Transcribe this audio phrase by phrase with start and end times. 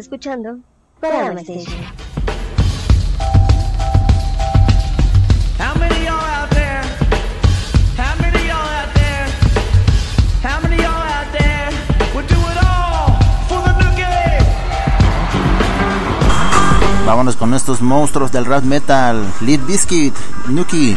[0.00, 0.58] escuchando
[1.00, 1.84] Paradigm Station.
[5.58, 6.82] How many y'all out there?
[7.96, 9.28] How many y'all out there?
[10.42, 11.70] How many y'all out there
[12.14, 13.14] would do it all
[13.48, 14.44] for the nookie?
[17.06, 19.24] Vámonos con estos monstruos del rap metal.
[19.42, 20.14] Lead Biscuit,
[20.48, 20.96] Nuki.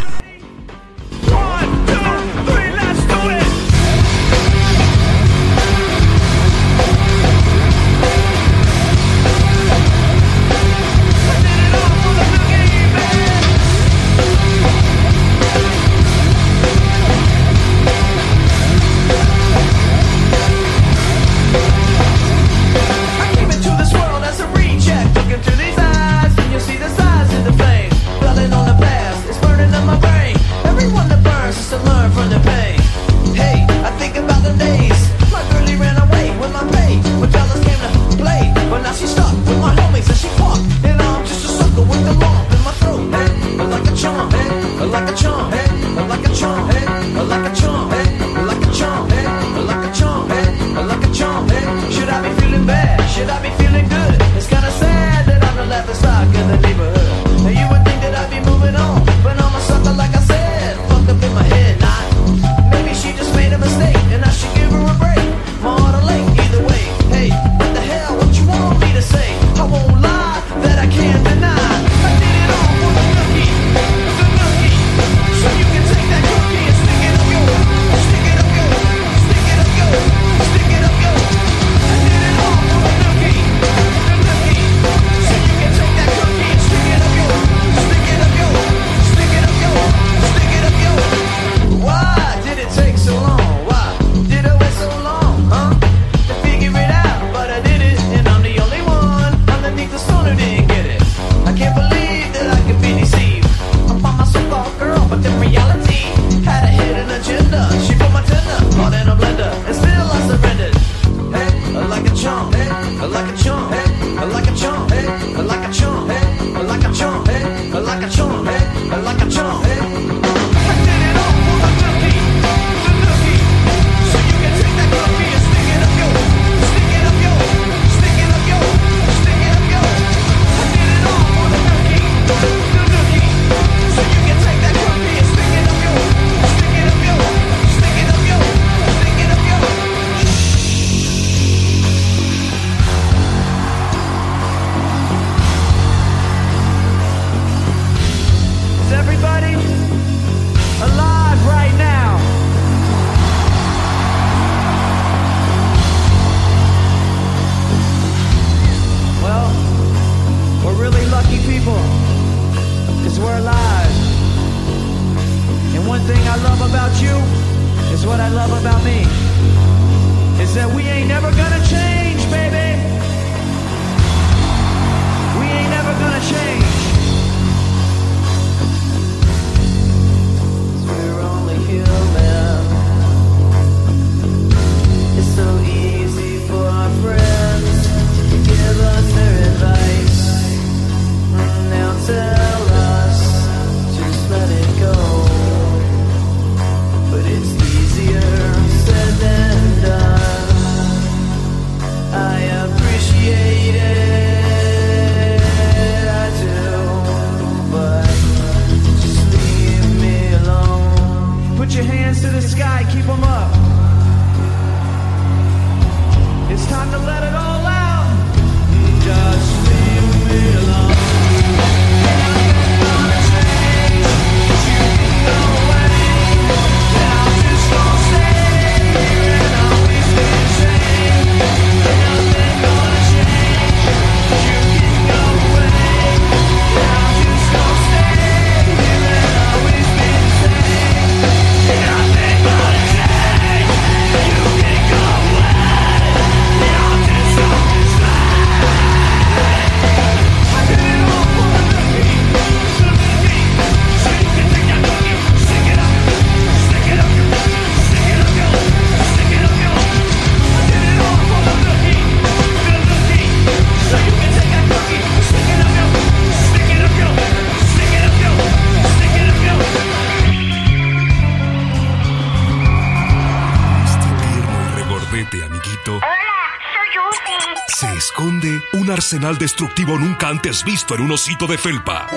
[279.85, 282.07] Nunca antes visto en un osito de felpa.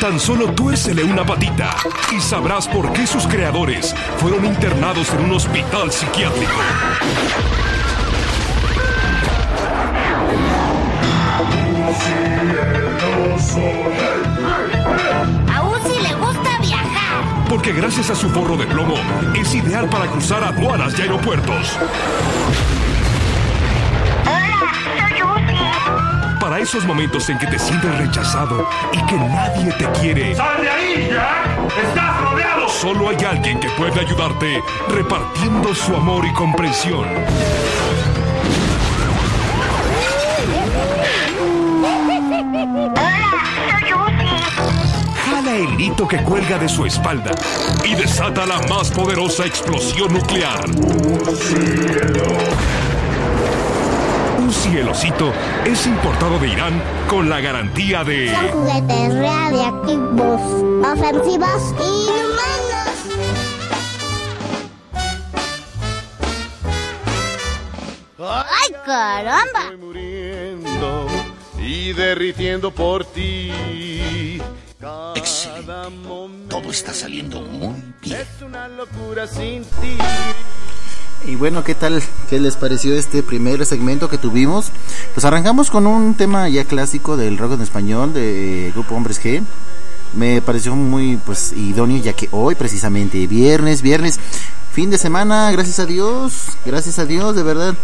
[0.00, 1.76] Tan solo tuércele una patita
[2.16, 6.50] y sabrás por qué sus creadores fueron internados en un hospital psiquiátrico.
[15.54, 17.48] A Uzi le gusta viajar.
[17.48, 18.96] Porque gracias a su forro de plomo
[19.34, 21.78] es ideal para cruzar aduanas y aeropuertos.
[26.40, 30.34] Para esos momentos en que te sientes rechazado y que nadie te quiere.
[30.34, 31.86] ¡Sal de ahí, Jack!
[31.88, 32.68] ¡Estás rodeado!
[32.68, 37.06] Solo hay alguien que puede ayudarte repartiendo su amor y comprensión.
[45.24, 47.30] Jala el hito que cuelga de su espalda
[47.84, 50.66] y desata la más poderosa explosión nuclear.
[54.52, 55.32] Un cielocito
[55.64, 60.42] es importado de Irán con la garantía de Son juguetes radiactivos,
[60.84, 62.92] ofensivos y humanos.
[68.18, 69.62] ¡Ay, caramba!
[69.62, 71.06] Estoy muriendo
[71.58, 73.50] y derritiendo por ti.
[75.14, 76.48] Excelente.
[76.50, 78.20] Todo está saliendo muy bien.
[78.20, 79.96] Es una locura sin ti.
[81.24, 82.02] Y bueno, ¿qué tal?
[82.28, 84.72] ¿Qué les pareció este primer segmento que tuvimos?
[85.14, 89.22] Pues arrancamos con un tema ya clásico del rock en español de eh, Grupo Hombres
[89.22, 89.40] G.
[90.14, 94.18] Me pareció muy pues idóneo ya que hoy precisamente viernes, viernes,
[94.72, 97.76] fin de semana, gracias a Dios, gracias a Dios, de verdad.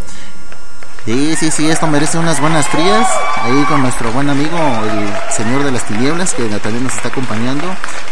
[1.09, 3.09] Sí, sí, sí, esto merece unas buenas frías.
[3.43, 7.65] Ahí con nuestro buen amigo, el señor de las tinieblas, que también nos está acompañando.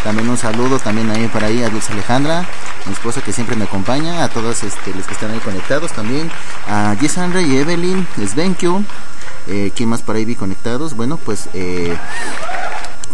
[0.02, 2.46] También un saludo también ahí para ahí a Dulce Alejandra,
[2.86, 6.30] mi esposa que siempre me acompaña, a todos este, los que están ahí conectados también,
[6.66, 8.82] a Gisandra y Evelyn, Svenkio,
[9.46, 10.94] eh, ¿quién más por ahí vi conectados?
[10.94, 11.94] Bueno, pues eh,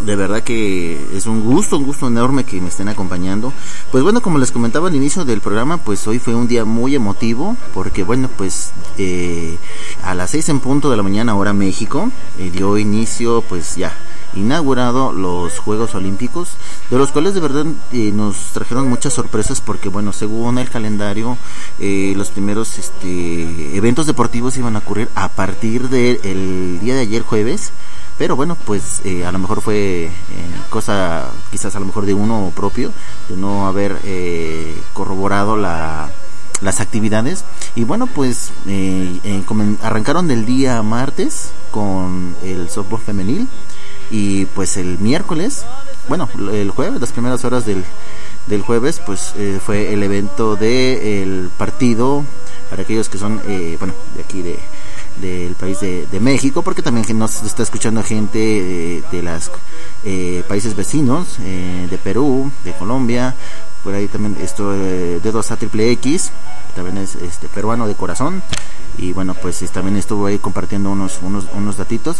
[0.01, 3.53] de verdad que es un gusto, un gusto enorme que me estén acompañando.
[3.91, 6.95] Pues bueno, como les comentaba al inicio del programa, pues hoy fue un día muy
[6.95, 9.57] emotivo, porque bueno, pues eh,
[10.03, 13.93] a las 6 en punto de la mañana, hora México, eh, dio inicio, pues ya,
[14.35, 16.49] inaugurado los Juegos Olímpicos,
[16.89, 21.37] de los cuales de verdad eh, nos trajeron muchas sorpresas, porque bueno, según el calendario,
[21.79, 27.21] eh, los primeros este, eventos deportivos iban a ocurrir a partir del día de ayer
[27.21, 27.71] jueves.
[28.17, 30.11] Pero bueno, pues eh, a lo mejor fue eh,
[30.69, 32.91] cosa quizás a lo mejor de uno propio,
[33.27, 36.11] de no haber eh, corroborado la,
[36.61, 37.43] las actividades.
[37.75, 39.19] Y bueno, pues eh,
[39.81, 43.47] arrancaron el día martes con el softball femenil
[44.11, 45.65] y pues el miércoles,
[46.07, 47.83] bueno, el jueves, las primeras horas del,
[48.45, 49.33] del jueves, pues
[49.65, 52.23] fue el evento del partido
[52.69, 53.41] para aquellos que son,
[53.79, 54.59] bueno, de aquí de
[55.21, 59.51] del país de, de México, porque también nos está escuchando gente de, de las
[60.03, 63.35] eh, países vecinos, eh, de Perú, de Colombia,
[63.83, 66.31] por ahí también esto eh, Dedos a Triple X,
[66.75, 68.41] también es este peruano de corazón
[68.97, 72.17] y bueno pues es- también estuvo ahí compartiendo unos unos unos datitos.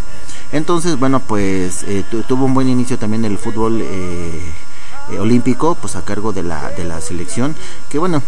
[0.52, 4.52] Entonces bueno pues eh, tu- tuvo un buen inicio también el fútbol eh,
[5.12, 7.56] eh, olímpico pues a cargo de la de la selección
[7.90, 8.22] que bueno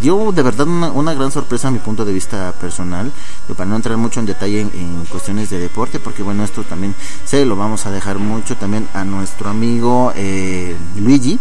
[0.00, 3.12] dio de verdad una, una gran sorpresa a mi punto de vista personal
[3.56, 7.44] para no entrar mucho en detalle en, cuestiones de deporte porque bueno esto también se
[7.44, 11.38] lo vamos a dejar mucho también a nuestro amigo eh, Luigi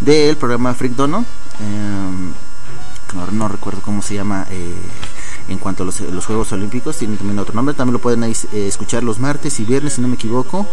[0.00, 1.24] del programa Freak Dono.
[1.60, 2.32] Em,
[3.32, 4.74] no, recuerdo cómo se llama eh,
[5.48, 8.34] en cuanto a los, los Juegos Olímpicos, tienen también otro nombre, también lo pueden eh,
[8.52, 10.66] escuchar los martes y viernes, si no me equivoco,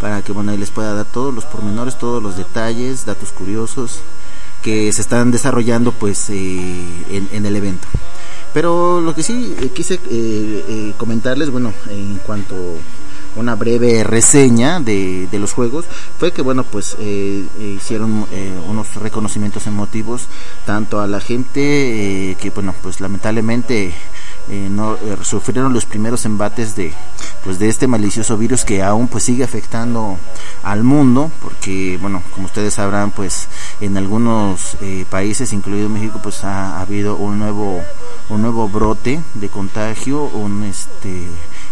[0.00, 4.00] para que bueno, ahí les pueda dar todos los pormenores, todos los detalles, datos curiosos
[4.62, 7.88] que se están desarrollando pues eh, en, en el evento.
[8.52, 12.56] Pero lo que sí eh, quise eh, eh, comentarles, bueno, en cuanto
[13.36, 15.84] una breve reseña de, de los juegos
[16.18, 18.26] fue que bueno pues eh, hicieron
[18.68, 20.22] unos reconocimientos emotivos
[20.66, 23.94] tanto a la gente que bueno pues lamentablemente
[24.50, 26.92] eh, no eh, sufrieron los primeros embates de
[27.44, 30.18] pues de este malicioso virus que aún pues sigue afectando
[30.62, 33.48] al mundo porque bueno como ustedes sabrán pues
[33.80, 37.80] en algunos eh, países incluido México pues ha, ha habido un nuevo
[38.28, 41.26] un nuevo brote de contagio un este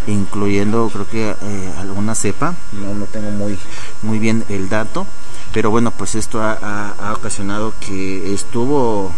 [0.06, 3.58] incluyendo creo que eh, alguna cepa no no tengo muy
[4.02, 5.06] muy bien el dato
[5.52, 9.12] pero bueno pues esto ha, ha- ha ocasionado que estuvo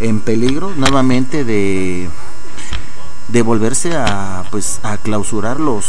[0.00, 2.08] en peligro nuevamente de
[3.28, 5.84] de volverse a pues a clausurar los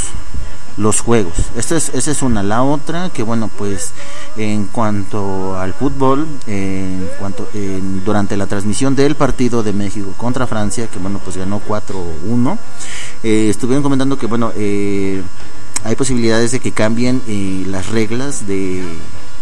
[0.77, 1.34] los juegos.
[1.58, 2.41] Esta es, esa es una.
[2.41, 3.91] La otra, que bueno, pues
[4.38, 10.13] en cuanto al fútbol, eh, en cuanto en- durante la transmisión del partido de México
[10.15, 12.58] contra Francia, que bueno, pues ganó 4-1,
[13.24, 15.22] eh, estuvieron comentando que bueno, eh,
[15.84, 18.81] hay posibilidades de que cambien eh, las reglas de,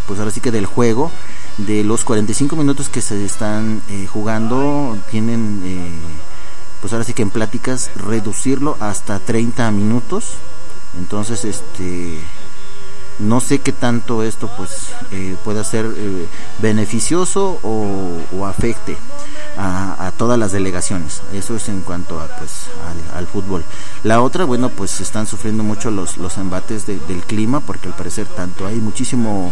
[0.08, 1.12] pues ahora sí que del juego,
[1.60, 5.62] de los 45 minutos que se están eh, jugando, tienen...
[6.82, 10.36] Pues ahora sí que en pláticas reducirlo hasta 30 minutos.
[10.98, 12.20] Entonces este
[13.20, 16.28] no sé qué tanto esto pues eh, pueda ser eh,
[16.60, 18.96] beneficioso o, afecte
[19.58, 21.22] a, todas las delegaciones.
[21.34, 22.68] Eso es en cuanto a pues
[23.14, 23.64] al, fútbol.
[24.04, 27.96] La otra bueno pues están sufriendo mucho los los embates de- del clima porque al
[27.96, 29.52] parecer tanto hay muchísimo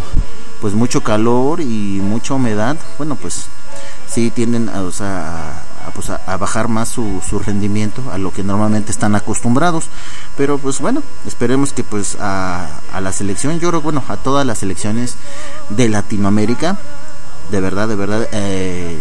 [0.62, 2.78] pues mucho calor y mucha humedad.
[2.98, 3.48] Bueno pues
[4.08, 8.32] sí tienden o sea, a, a, pues, a- bajar más su, su rendimiento a lo
[8.32, 9.86] que normalmente están acostumbrados.
[10.38, 14.46] Pero pues bueno esperemos que pues a, a la selección yo creo bueno a todas
[14.46, 15.16] las selecciones
[15.70, 16.78] de Latinoamérica
[17.52, 18.98] de verdad de verdad eh,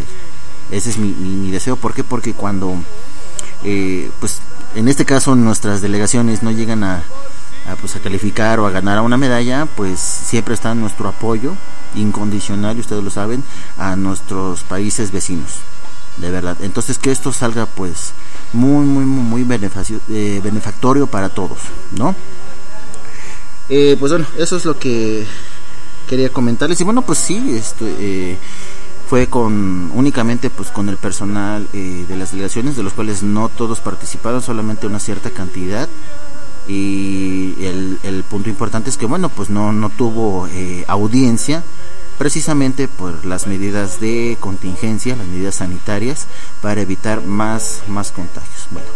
[0.71, 1.77] ese es mi, mi, mi deseo.
[1.77, 2.05] ¿por qué?
[2.05, 2.75] porque cuando
[3.65, 4.41] eh, pues
[4.75, 7.03] en este caso nuestras delegaciones no llegan a,
[7.71, 11.55] a, pues a calificar o a ganar a una medalla pues siempre está nuestro apoyo
[11.95, 13.45] incondicional y ustedes lo saben
[13.79, 15.61] a nuestros países vecinos
[16.19, 16.57] de verdad.
[16.61, 18.13] Entonces que esto salga pues
[18.53, 19.59] muy muy muy, muy
[20.11, 21.59] eh, benefactorio para todos
[21.93, 22.15] no
[23.69, 25.27] Eh, pues bueno eso es lo que
[26.09, 26.81] quería comentarles.
[26.81, 28.37] Y bueno pues sí esto eh,
[29.09, 33.49] fue con únicamente pues con el personal eh, de las delegaciones de los cuales no
[33.49, 35.89] todos participaron solamente una cierta cantidad.
[36.67, 41.63] Y el, el punto importante es que bueno pues no no tuvo eh, audiencia
[42.19, 46.27] precisamente por las medidas de contingencia las medidas sanitarias
[46.61, 48.69] para evitar más más contagios.
[48.71, 48.87] Bueno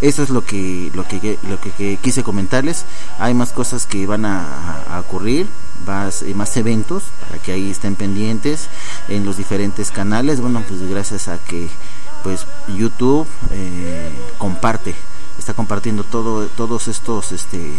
[0.00, 2.84] eso es lo que lo que lo que, quise comentarles.
[3.18, 5.46] Hay más cosas que van a, ocurrir
[5.86, 8.68] más, eh, más eventos para que ahí estén pendientes
[9.08, 10.40] en los diferentes canales.
[10.40, 11.68] Bueno pues gracias a que
[12.22, 14.94] pues YouTube eh, comparte
[15.38, 17.72] está compartiendo todo todos estos este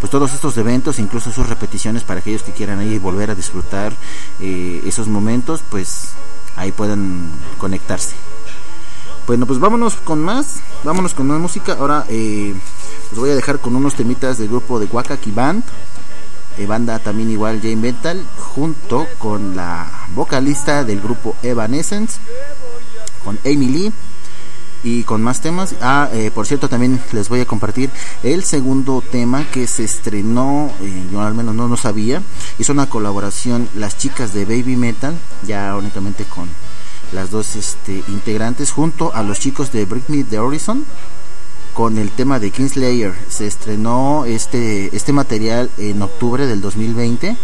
[0.00, 3.92] pues todos estos eventos incluso sus repeticiones para aquellos que quieran ahí volver a disfrutar
[4.40, 6.10] eh, esos momentos pues
[6.56, 8.14] ahí puedan conectarse.
[9.26, 11.76] Bueno pues vámonos con más vámonos con más música.
[11.78, 12.54] Ahora eh,
[13.10, 15.64] los voy a dejar con unos temitas del grupo de Wakaki Band
[16.58, 22.18] eh, banda también igual Jane Metal junto con la vocalista del grupo Evanescence
[23.24, 23.92] con Amy Lee
[24.88, 25.74] y con más temas.
[25.82, 27.90] Ah, eh, por cierto, también les voy a compartir
[28.22, 32.22] el segundo tema que se estrenó, eh, yo al menos no lo sabía.
[32.58, 35.14] Hizo una colaboración las chicas de Baby Metal,
[35.46, 36.48] ya únicamente con
[37.12, 40.84] las dos este, integrantes, junto a los chicos de Break Me the Horizon,
[41.74, 43.14] con el tema de Kingslayer.
[43.28, 47.36] Se estrenó este, este material en octubre del 2020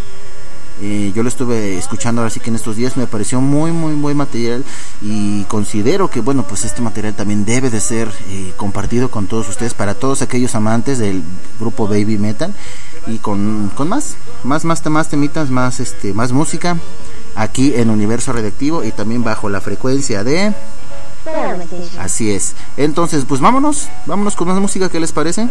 [1.14, 4.16] Yo lo estuve escuchando ahora sí que en estos días me pareció muy muy buen
[4.16, 4.64] material
[5.00, 9.48] y considero que bueno pues este material también debe de ser eh, compartido con todos
[9.48, 11.22] ustedes para todos aquellos amantes del
[11.60, 12.52] grupo Baby Metal
[13.06, 16.76] y con, con más más más más temitas más este más música
[17.34, 20.52] aquí en Universo Radioactivo y también bajo la frecuencia de.
[21.98, 22.54] Así es.
[22.76, 25.48] Entonces, pues vámonos, vámonos con más música, ¿qué les parece?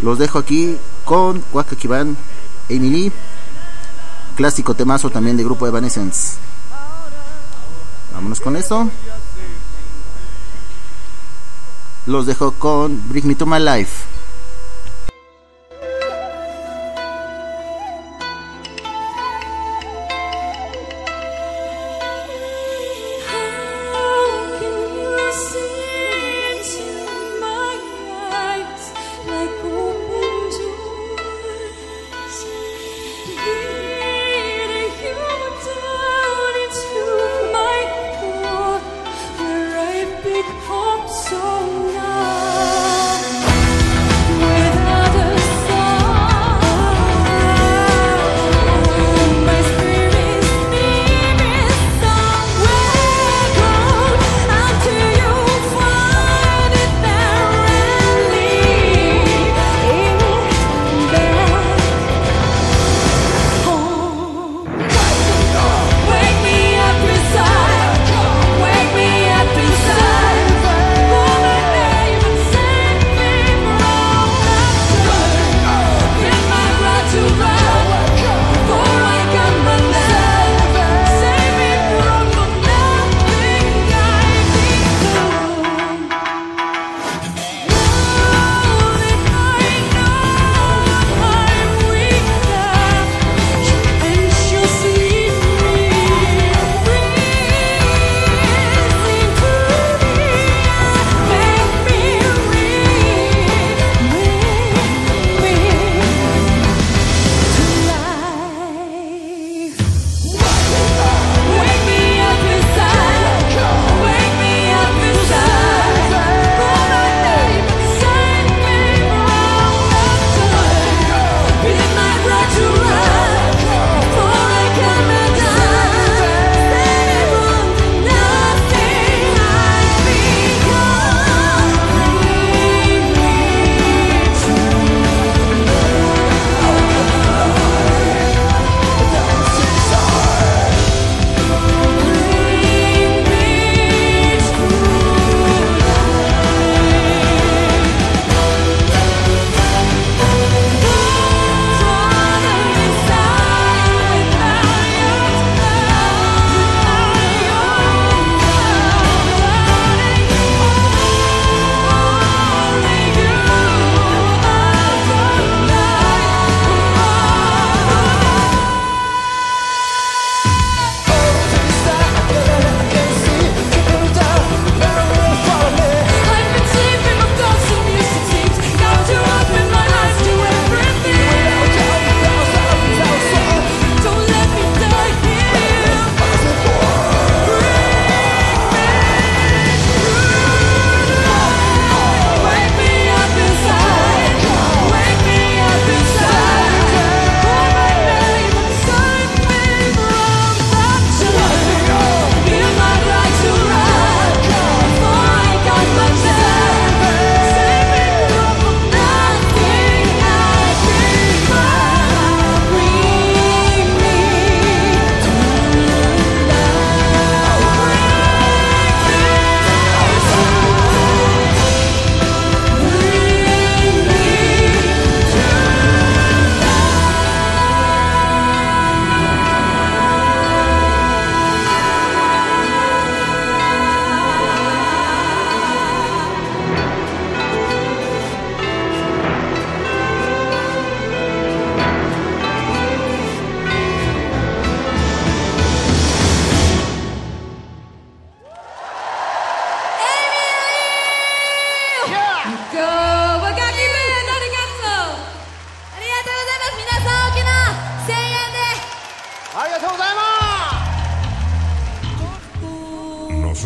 [0.00, 2.16] Los dejo aquí con Waka Kiban,
[2.68, 3.12] Lee,
[4.32, 6.38] clásico temazo también de grupo Evanescence.
[8.12, 8.90] Vámonos con esto.
[12.06, 14.11] Los dejo con Bring Me to My Life.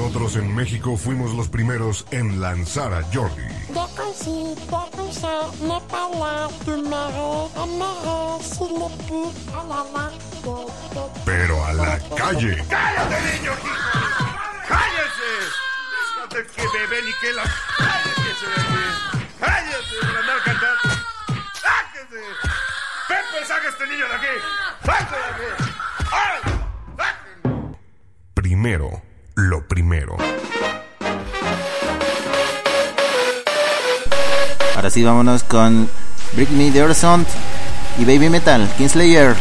[0.06, 3.42] Nosotros en México fuimos los primeros en lanzar a Jordi.
[3.42, 3.80] De
[11.24, 12.64] pero a la calle.
[12.70, 13.50] ¡Cállate, niño!
[14.68, 15.32] ¡Cállese!
[16.14, 17.42] Fíjate que bebé ni que la...
[17.76, 18.84] ¡Cállese de aquí!
[19.40, 20.88] ¡Cállese por andar cantando!
[21.60, 22.22] ¡Sáquese!
[23.08, 24.34] ¡Pepe, saca a este niño de aquí!
[24.84, 25.50] ¡Sáquese de aquí!
[26.12, 26.38] ¡Ay!
[26.96, 27.78] ¡Sáquenlo!
[28.34, 29.05] Primero,
[34.86, 35.90] Ahora sí, vámonos con
[36.34, 37.26] Britney the Horizon
[37.98, 39.34] y Baby Metal, Kingslayer.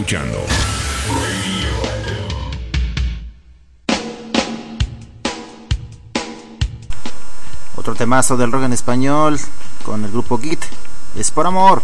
[0.00, 0.38] Escuchando.
[7.76, 9.38] Otro temazo del rock en español
[9.84, 10.64] con el grupo Git.
[11.16, 11.82] Es por amor.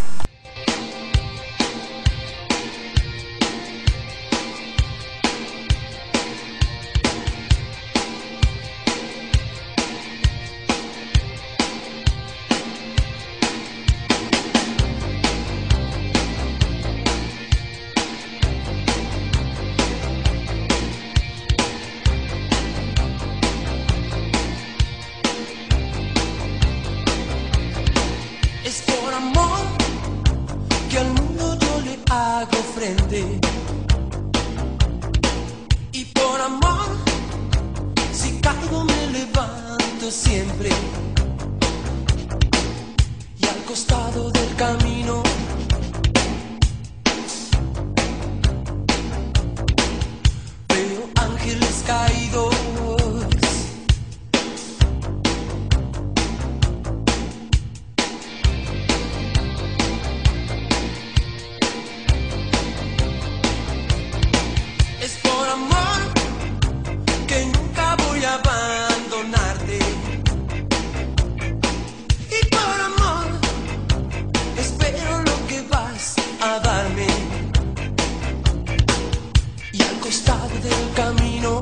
[80.26, 81.60] Costado del camino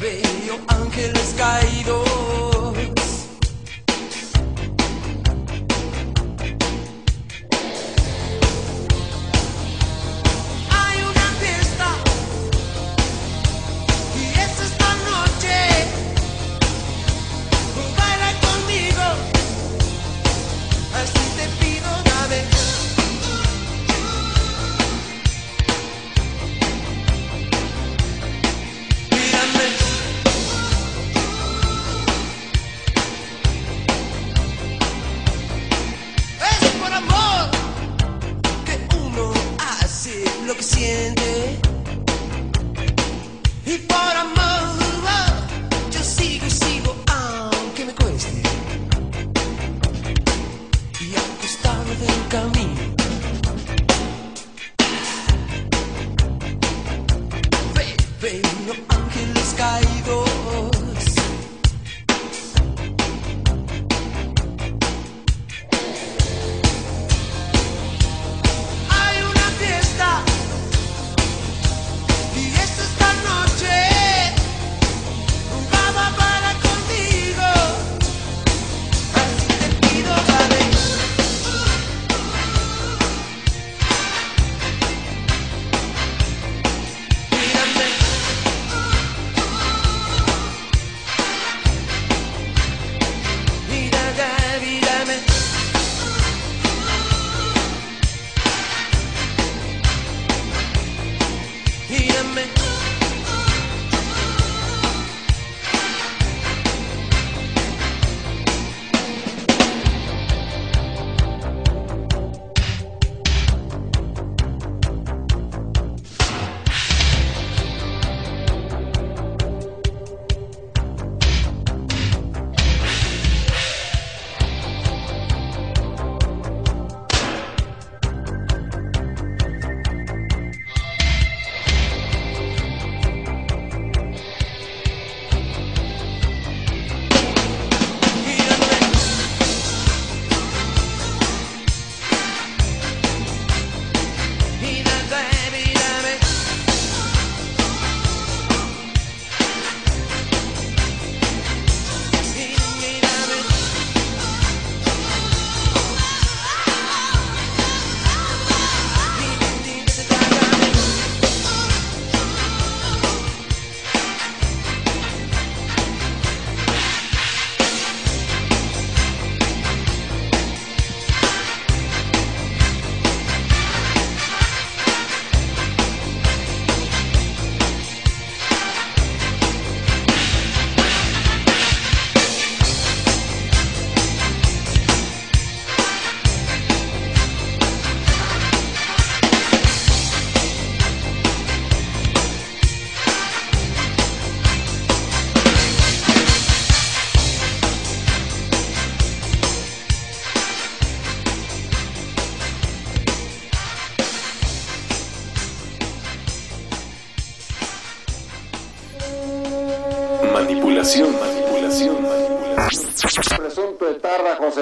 [0.00, 2.01] veo ángeles caídos.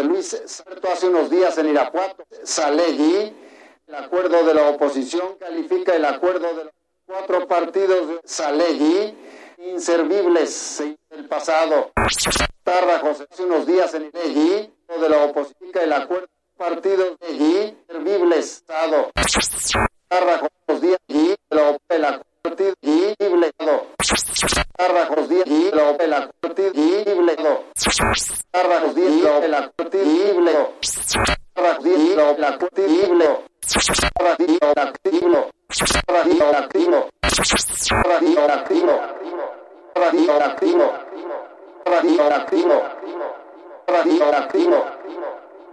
[0.03, 2.25] Luis Sarto hace unos días en Irapuato.
[2.45, 3.35] Salegui,
[3.87, 6.73] el acuerdo de la oposición califica el acuerdo de los
[7.07, 9.15] cuatro partidos de Salegui
[9.59, 11.93] inservibles del pasado.
[12.63, 17.19] Tarra José hace unos días en Salegui de la oposición el acuerdo de los partidos
[17.19, 18.65] de Salegui inservibles.
[18.65, 22.30] Tarra José unos días el acuerdo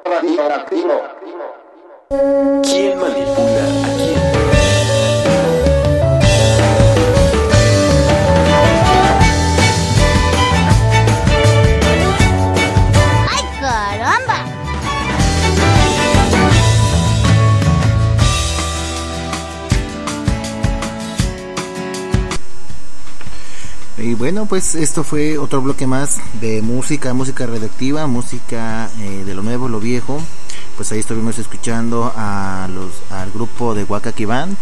[0.06, 1.01] Radioactivo.
[2.63, 4.27] ¿Quién manipula a quién?
[24.17, 29.43] Bueno, pues esto fue otro bloque más de música, música radioactiva, música eh, de lo
[29.43, 30.21] nuevo, lo viejo.
[30.75, 34.58] Pues ahí estuvimos escuchando a los, al grupo de Wakaki Band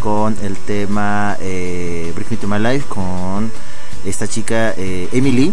[0.00, 3.52] con el tema eh, Bring Me to My Life con
[4.04, 5.52] esta chica eh, Emily,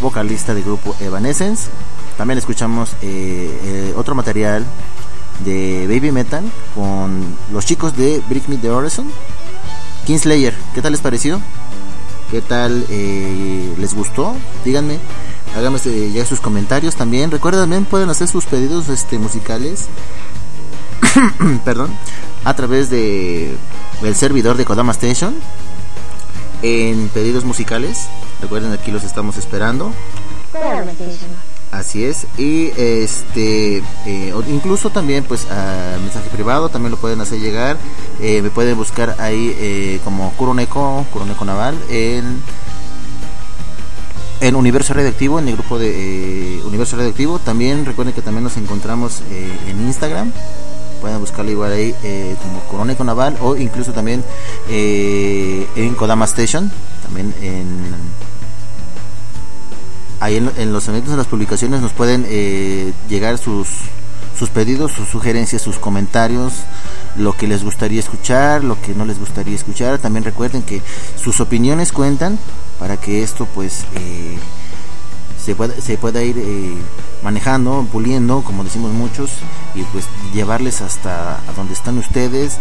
[0.00, 1.68] vocalista del grupo Evanescence.
[2.16, 4.64] También escuchamos eh, otro material
[5.44, 9.10] de Baby Metal con los chicos de Bring Me the Horizon.
[10.06, 11.40] Kingslayer, ¿qué tal les pareció?
[12.32, 14.34] ¿Qué tal eh, les gustó?
[14.64, 14.98] Díganme,
[15.54, 17.30] háganme este, ya sus comentarios también.
[17.30, 19.88] Recuerden también pueden hacer sus pedidos este musicales,
[21.66, 21.90] perdón,
[22.44, 23.54] a través de
[24.02, 25.34] el servidor de Kodama Station
[26.62, 28.08] en pedidos musicales.
[28.40, 29.92] Recuerden aquí los estamos esperando.
[30.52, 31.28] Kodama Station.
[31.72, 37.40] Así es, y este, eh, incluso también, pues, a mensaje privado también lo pueden hacer
[37.40, 37.78] llegar.
[38.20, 42.42] Eh, me pueden buscar ahí eh, como Kuroneko, Kuroneko Naval, en,
[44.54, 47.38] Universo Radioactivo, en el grupo de eh, Universo Radioactivo.
[47.38, 50.30] También recuerden que también nos encontramos en Instagram.
[51.00, 51.94] Pueden buscarlo igual ahí
[52.42, 54.22] como Kuroneko Naval o incluso también
[54.68, 56.70] en Kodama Station,
[57.02, 57.94] también en
[60.22, 63.68] ahí en, los eventos, en las publicaciones nos pueden eh, llegar sus,
[64.38, 66.52] sus pedidos, sus sugerencias, sus comentarios,
[67.16, 69.98] lo que les gustaría escuchar, lo que no les gustaría escuchar.
[69.98, 70.80] También recuerden que
[71.20, 72.38] sus opiniones cuentan
[72.78, 74.38] para que esto pues eh,
[75.44, 76.74] se pueda, se pueda ir eh,
[77.22, 79.30] manejando, puliendo, como decimos muchos,
[79.74, 82.58] y pues llevarles hasta a donde están ustedes,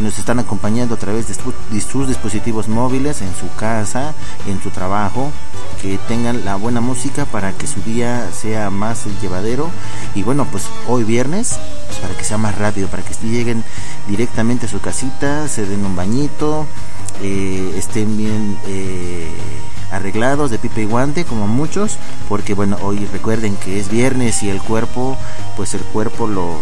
[0.00, 4.14] nos están acompañando a través de sus dispositivos móviles, en su casa,
[4.46, 5.30] en su trabajo,
[5.80, 9.70] que tengan la buena música para que su día sea más llevadero.
[10.14, 13.64] Y bueno, pues hoy viernes, pues para que sea más rápido, para que lleguen
[14.08, 16.66] directamente a su casita, se den un bañito,
[17.22, 19.30] eh, estén bien eh,
[19.96, 21.96] arreglados de pipa y guante como muchos
[22.28, 25.16] porque bueno hoy recuerden que es viernes y el cuerpo
[25.56, 26.58] pues el cuerpo lo,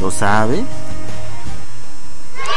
[0.00, 0.64] lo sabe.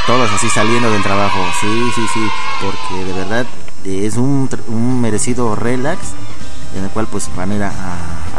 [0.06, 1.40] Todos así saliendo del trabajo.
[1.60, 2.30] Sí sí sí
[2.64, 3.46] porque de verdad
[3.84, 6.00] es un, un merecido relax
[6.78, 7.72] en el cual pues van a ir a,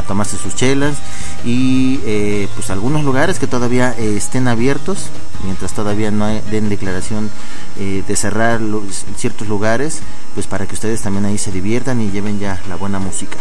[0.06, 0.96] tomarse sus chelas
[1.44, 5.10] y eh, pues algunos lugares que todavía eh, estén abiertos
[5.44, 7.28] mientras todavía no hay- den declaración
[7.78, 8.60] eh, de cerrar
[9.16, 9.98] ciertos lugares
[10.34, 13.36] pues para que ustedes también ahí se diviertan y lleven ya la buena música.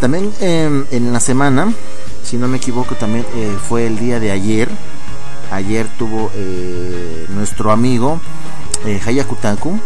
[0.00, 1.72] También eh, en la semana
[2.22, 3.26] si no me equivoco también
[3.68, 4.70] fue el día de ayer.
[5.50, 6.30] Ayer tuvo
[7.28, 8.18] nuestro amigo
[9.06, 9.78] Hayakutaku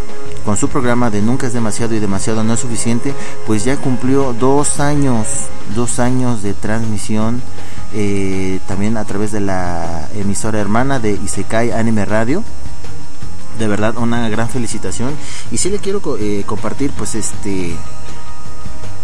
[0.49, 3.13] con su programa de Nunca es demasiado y demasiado no es suficiente,
[3.47, 5.27] pues ya cumplió dos años,
[5.77, 7.43] dos años de transmisión,
[7.93, 12.43] eh, también a través de la emisora hermana de Isekai Anime Radio.
[13.59, 15.13] De verdad, una gran felicitación.
[15.51, 17.77] Y sí le quiero eh, compartir, pues, este,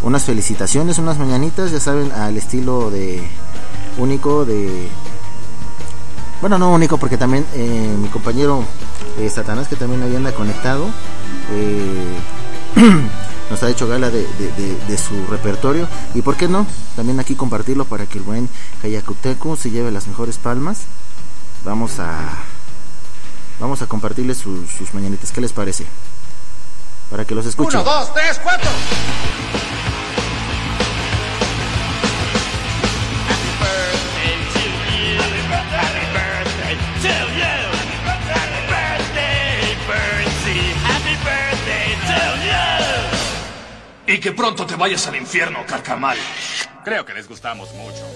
[0.03, 3.22] unas felicitaciones, unas mañanitas, ya saben, al estilo de
[3.99, 4.88] único de
[6.45, 8.64] bueno, no único, porque también eh, mi compañero
[9.18, 10.88] eh, Satanás, que también ahí anda conectado,
[11.51, 12.18] eh,
[13.51, 15.88] nos ha hecho gala de, su repertorio.
[16.14, 16.66] Y por qué no,
[16.97, 18.49] también aquí compartirlo para que el buen
[18.82, 20.82] Hayakuteku se lleve las mejores palmas.
[21.64, 22.18] Vamos a
[23.59, 25.32] vamos a compartirles sus, sus mañanitas.
[25.32, 25.86] ¿Qué les parece?
[27.11, 27.80] Para que los escuchen.
[27.80, 28.70] Uno, dos, tres, cuatro.
[44.15, 46.17] Y que pronto te vayas al infierno, carcamal.
[46.85, 48.07] Creo que les gustamos mucho.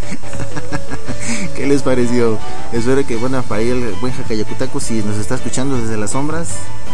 [1.54, 2.38] ¿Qué les pareció?
[2.72, 6.48] Espero que, bueno, para el buen Hakayakutaku, si nos está escuchando desde las sombras,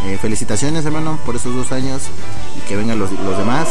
[0.07, 2.03] eh, felicitaciones, hermano, por esos dos años
[2.59, 3.69] y que vengan los, los demás.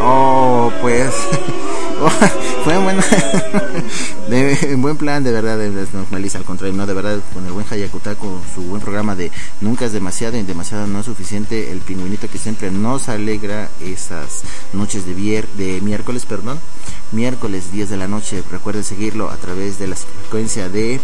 [0.00, 1.12] Oh, pues,
[2.64, 2.78] fue
[4.74, 7.52] un buen, plan, de verdad, de, no, Melissa, al contrario, no, de verdad, con el
[7.52, 11.80] buen Hayakutaku, su buen programa de Nunca es demasiado y demasiado no es suficiente, el
[11.80, 14.42] pingüinito que siempre nos alegra esas
[14.72, 16.60] noches de, miércoles, perdón,
[17.12, 21.00] miércoles 10 de la noche, recuerden seguirlo a través de la frecuencia de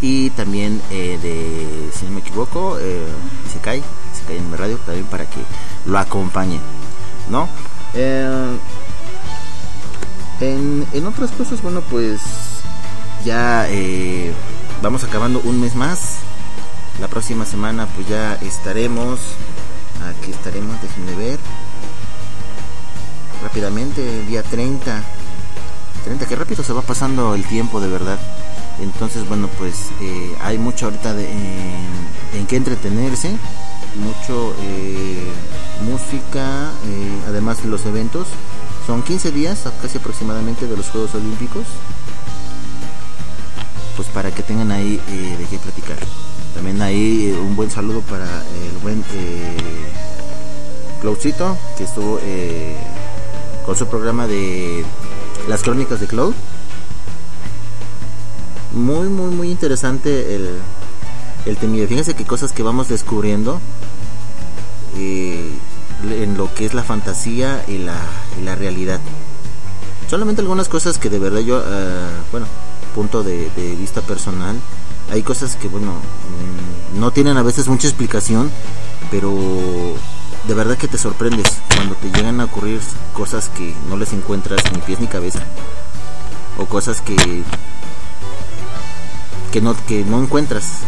[0.00, 3.06] y también eh, de, si no me equivoco, eh,
[3.46, 5.40] Isekai, música en mi radio también para que
[5.86, 6.60] lo acompañen,
[7.30, 7.48] ¿no?
[7.94, 8.58] Eh,
[10.40, 12.20] en, en otras cosas, bueno, pues
[13.24, 14.32] ya eh,
[14.82, 16.16] vamos acabando un mes más.
[17.00, 19.20] La próxima semana pues ya estaremos,
[20.08, 21.38] aquí estaremos, déjenme ver,
[23.42, 25.02] rápidamente, día 30.
[26.04, 28.18] 30, que rápido se va pasando el tiempo de verdad.
[28.80, 31.86] Entonces, bueno, pues eh, hay mucho ahorita de, en,
[32.34, 33.36] en qué entretenerse,
[33.96, 35.26] mucho eh,
[35.82, 38.26] música, eh, además de los eventos.
[38.86, 41.64] Son 15 días, casi aproximadamente, de los Juegos Olímpicos.
[43.96, 45.98] Pues para que tengan ahí eh, de qué platicar.
[46.54, 49.04] También ahí eh, un buen saludo para el buen
[51.00, 52.18] Cloudcito, que estuvo
[53.64, 54.84] con su programa de
[55.48, 56.34] las crónicas de Cloud.
[58.72, 60.58] Muy, muy, muy interesante el,
[61.46, 61.86] el temido.
[61.88, 63.60] Fíjense qué cosas que vamos descubriendo
[66.02, 67.96] en lo que es la fantasía y la,
[68.38, 69.00] y la realidad.
[70.08, 72.46] Solamente algunas cosas que de verdad yo, eh, bueno,
[72.94, 74.56] punto de, vista personal,
[75.10, 78.50] hay cosas que, bueno, mm, no tienen a veces mucha explicación,
[79.10, 79.34] pero
[80.46, 82.80] de verdad que te sorprendes cuando te llegan a ocurrir
[83.12, 85.40] cosas que no les encuentras ni pies ni cabeza.
[86.58, 87.16] O cosas que
[89.52, 90.82] que no, que no encuentras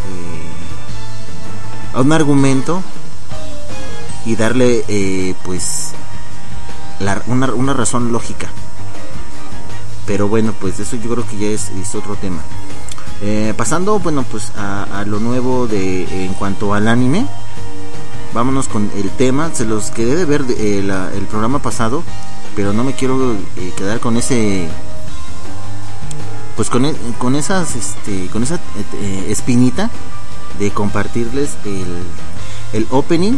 [1.95, 2.83] eh, un argumento
[4.29, 5.93] y darle eh, pues
[7.01, 8.49] la- una, una razón lógica.
[10.07, 12.41] Pero bueno, pues eso yo creo que ya es, otro tema.
[13.23, 17.27] Eh, pasando, bueno, pues a, lo nuevo de en cuanto al anime.
[18.35, 19.51] Vámonos con el tema.
[19.55, 22.03] Se los quedé de ver eh, la- el programa pasado,
[22.55, 23.35] pero no me quiero
[23.77, 24.69] quedar con ese
[26.57, 28.59] pues con, e- con esas este con esa
[29.29, 29.91] espinita
[30.59, 31.87] de compartirles el,
[32.73, 33.35] el opening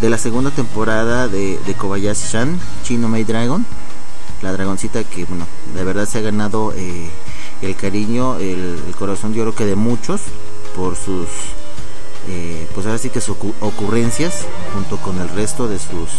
[0.00, 3.64] de la segunda temporada de, de Kobayashi-chan Chino May Dragon
[4.42, 7.10] la dragoncita que bueno de verdad se ha ganado eh,
[7.62, 10.20] el cariño el, corazón yo creo que de muchos
[10.76, 11.26] por sus
[12.28, 14.44] eh, pues ahora sí que sus ocu- ocurrencias
[14.74, 16.10] junto con el resto de sus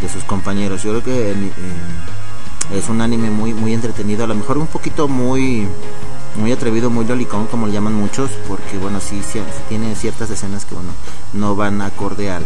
[0.00, 0.82] de sus compañeros.
[0.82, 1.52] Yo creo que eh,
[2.74, 5.66] es un anime muy muy entretenido a lo mejor un poquito muy
[6.34, 9.40] muy atrevido muy lolicón como le llaman muchos porque bueno sí, sí
[9.70, 10.90] tiene ciertas escenas que bueno
[11.32, 12.42] no van acorde al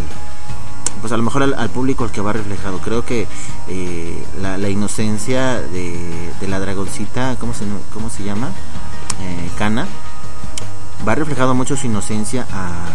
[1.00, 3.26] pues a lo mejor al, público al que va reflejado creo que
[3.68, 8.50] eh, la, inocencia de, la dragoncita cómo se cómo se llama
[9.22, 9.86] Eh, Kana
[11.06, 12.86] va reflejado mucho su inocencia a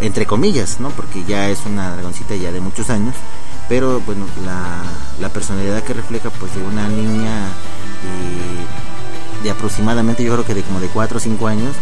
[0.00, 0.90] entre comillas, ¿no?
[0.90, 3.14] Porque ya es una dragoncita ya de muchos años,
[3.68, 4.82] pero bueno, la,
[5.20, 7.48] la personalidad que refleja pues de una niña
[8.04, 11.74] eh, de aproximadamente yo creo que de como de 4 o 5 años,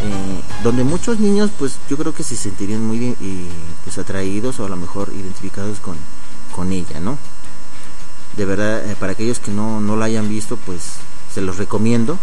[0.00, 3.48] eh, donde muchos niños pues yo creo que se sentirían muy eh,
[3.82, 5.96] pues atraídos o a lo mejor identificados con,
[6.54, 7.18] con ella, ¿no?
[8.36, 10.98] De verdad, eh, para aquellos que no, no la hayan visto, pues
[11.32, 12.18] se los recomiendo.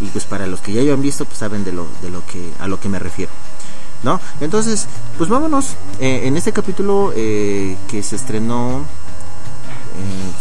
[0.00, 2.52] Y pues para los que ya hayan visto, pues saben de lo, de lo que,
[2.60, 3.32] a lo que me refiero.
[4.04, 4.20] ¿No?
[4.40, 5.74] Entonces, pues vámonos.
[5.98, 8.84] Eh, en este capítulo que se estrenó,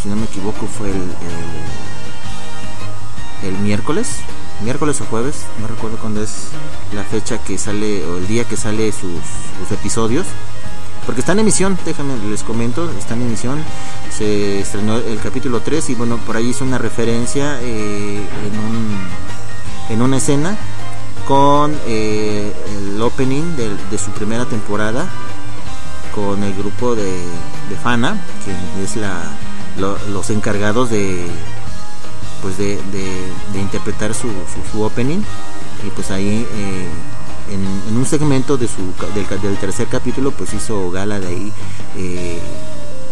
[0.03, 1.01] si no me equivoco, fue el,
[3.47, 4.09] el miércoles,
[4.61, 6.49] miércoles o jueves, no recuerdo cuándo es
[6.93, 9.21] la fecha que sale o el día que sale sus,
[9.71, 10.25] episodios.
[11.05, 13.63] Porque está en emisión, déjame les comento, está en emisión.
[14.11, 18.97] Se estrenó el capítulo 3 y bueno, por ahí hizo una referencia eh, en, un,
[19.89, 20.57] en una escena
[21.25, 25.07] con eh, el opening de, de su primera temporada
[26.13, 27.21] con el grupo de,
[27.83, 29.21] Fana, que es la,
[29.77, 31.25] lo- los encargados de
[32.41, 34.29] pues de, de- interpretar su,
[34.71, 35.19] su, opening.
[35.85, 36.87] Y pues ahí eh,
[37.51, 41.53] en, un segmento de su del, del tercer capítulo pues hizo gala de ahí
[41.95, 42.39] eh,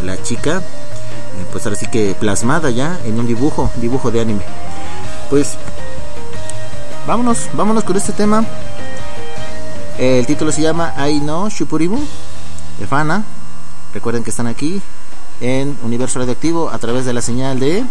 [0.03, 4.41] la chica eh, pues ahora sí que plasmada ya en un dibujo dibujo de anime.
[5.29, 5.55] Pues
[7.07, 8.45] vámonos vámonos con este tema.
[9.97, 11.97] El título se llama I know Shupuribu
[12.79, 13.23] de Fana.
[13.93, 14.81] Recuerden que están aquí
[15.39, 17.85] en Universo Radioactivo a través de la señal de.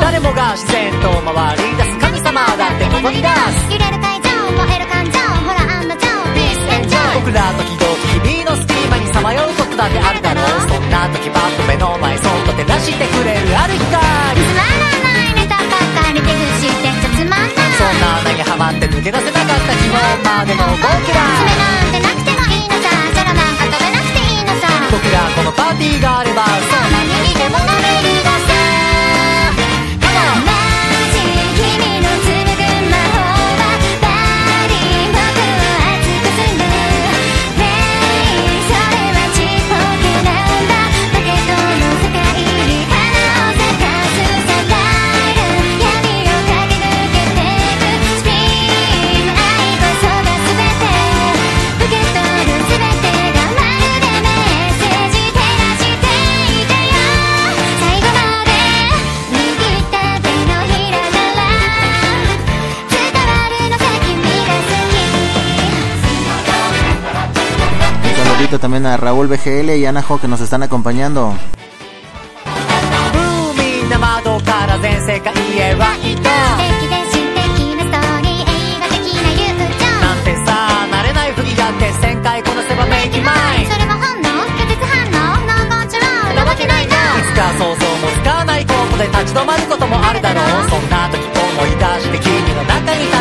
[0.00, 7.89] 誰もが自然と回り出す神様だってここに出す揺れる会場燃える感情ほら案の定 Peace and joy 僕ら時々日
[9.80, 10.44] だってあるだろう。
[10.68, 16.20] そんな時パッと目の前そっと照らしてくれるある光つまらないネタばっかり。
[16.20, 22.92] 手ぐしてちゃつまんないそんな穴にハマって抜け出せなかった昨日までの僕ら爪なんてなくてもいいのさ。
[23.16, 26.44] 空なんか飛べなくていいのさ僕らこのパーティーがあれば。
[26.44, 27.69] さ何にでも乗れ
[68.50, 71.34] saludito también a Raúl BGL y Ana Jo que nos están acompañando.
[73.56, 80.50] みんな窓から全世界へライト素敵で素敵なストーリー映画的な友情なんてさ
[80.90, 84.28] 慣れないふりだって1000回こなせばメイキマイそれは本能
[84.58, 93.19] 拒絶反応ノーコントロールなわけないのいつか想像もつかないことで立ち止まることもあるだろうそんな時思い出して君の中に確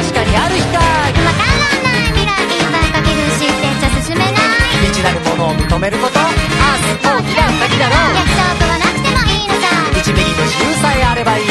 [7.19, 8.15] 大きな先だろう。
[8.15, 9.67] 約束はなくてもいいのさ。
[9.91, 11.48] 1ミリの自由さえあればいい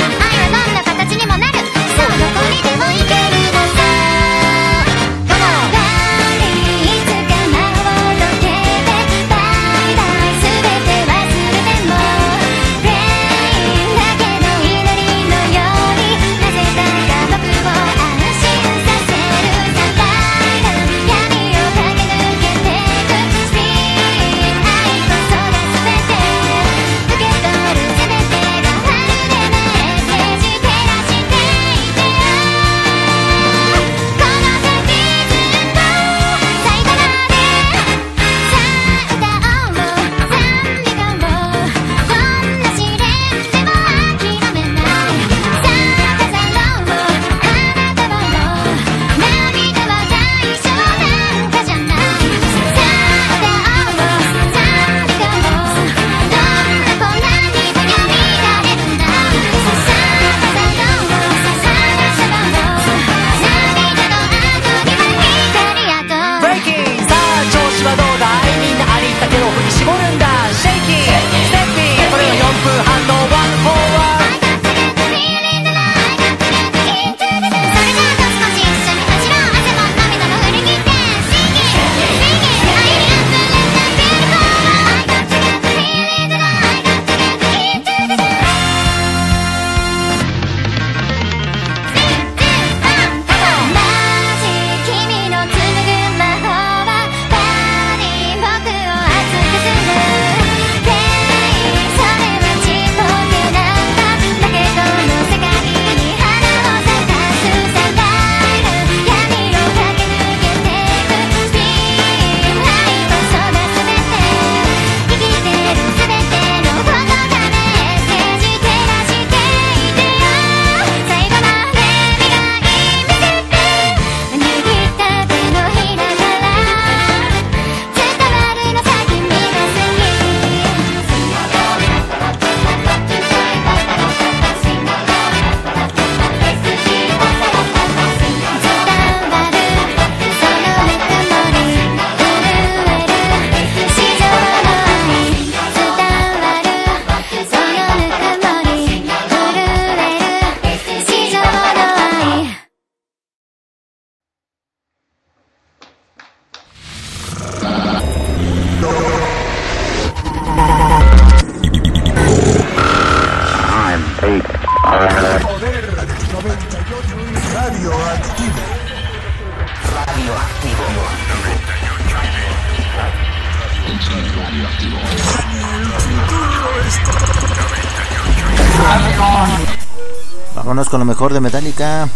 [181.33, 182.09] de Metallica.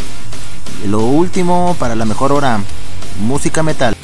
[0.87, 2.61] Lo último para la mejor hora.
[3.21, 3.97] Música metal.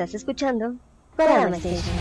[0.00, 0.76] Estás escuchando
[1.14, 1.94] Panorama Station.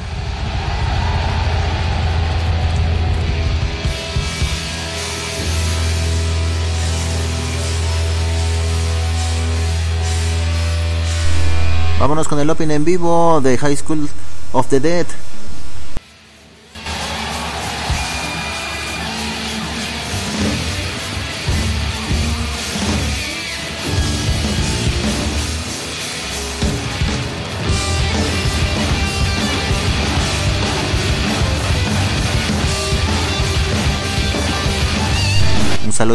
[12.00, 14.08] Vámonos con el open en vivo de High School
[14.54, 15.06] of the Dead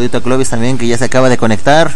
[0.04, 1.90] saludito a Clovis también que ya se acaba de conectar.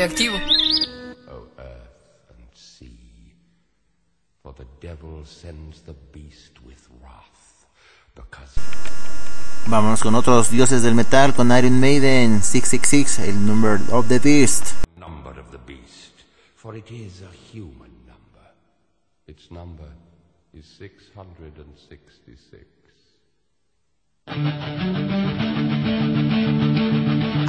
[0.00, 0.36] radioactivo.
[1.58, 3.34] Earth and sea,
[4.42, 7.66] for the devil sends the beast with wrath,
[8.14, 8.58] because...
[9.66, 14.74] Vámonos con otros dioses del metal, con Iron Maiden 666, el Number of the Beast.
[14.96, 16.24] Number of the Beast,
[16.56, 18.54] for it is a human number.
[19.26, 19.92] Its number
[20.54, 22.66] is 666.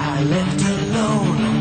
[0.03, 1.60] I left alone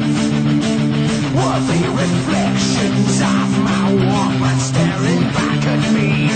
[1.33, 6.27] Worthy reflections of my woman staring back at me?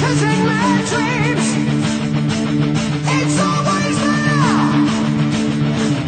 [0.00, 1.48] Cause in my dreams
[3.16, 4.72] It's always there.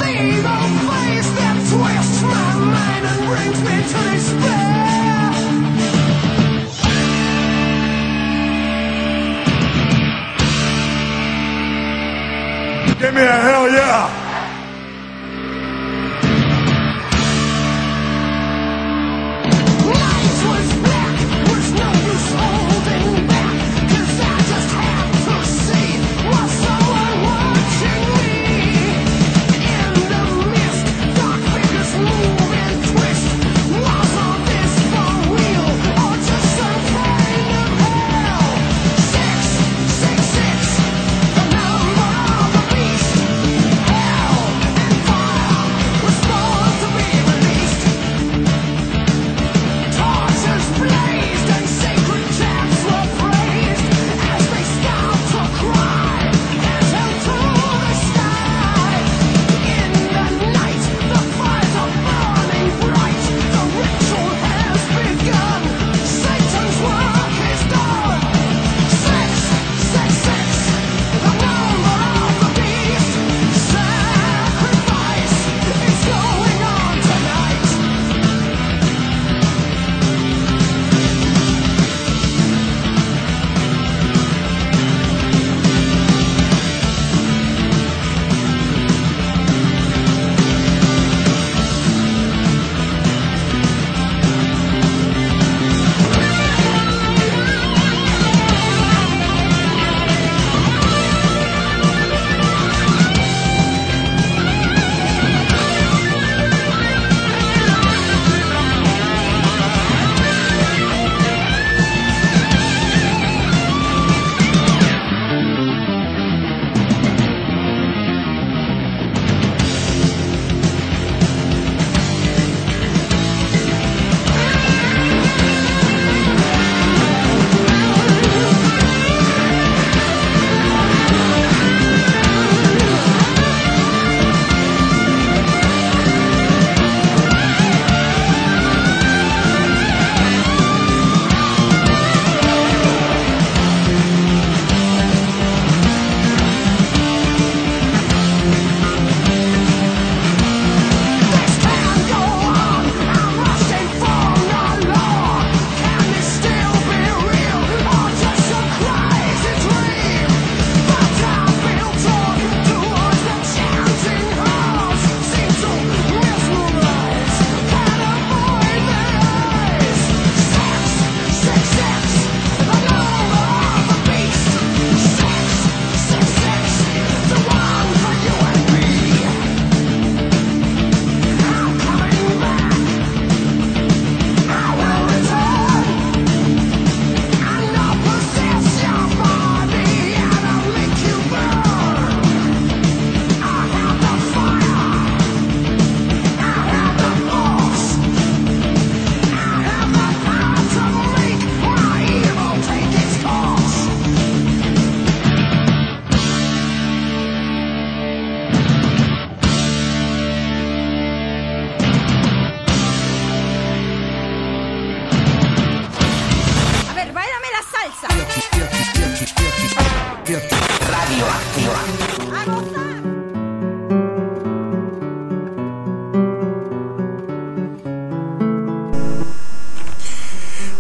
[0.01, 2.23] The evil face that twists.
[2.23, 4.77] My mind And brings me to despair.
[13.01, 14.26] Give me a hell yeah!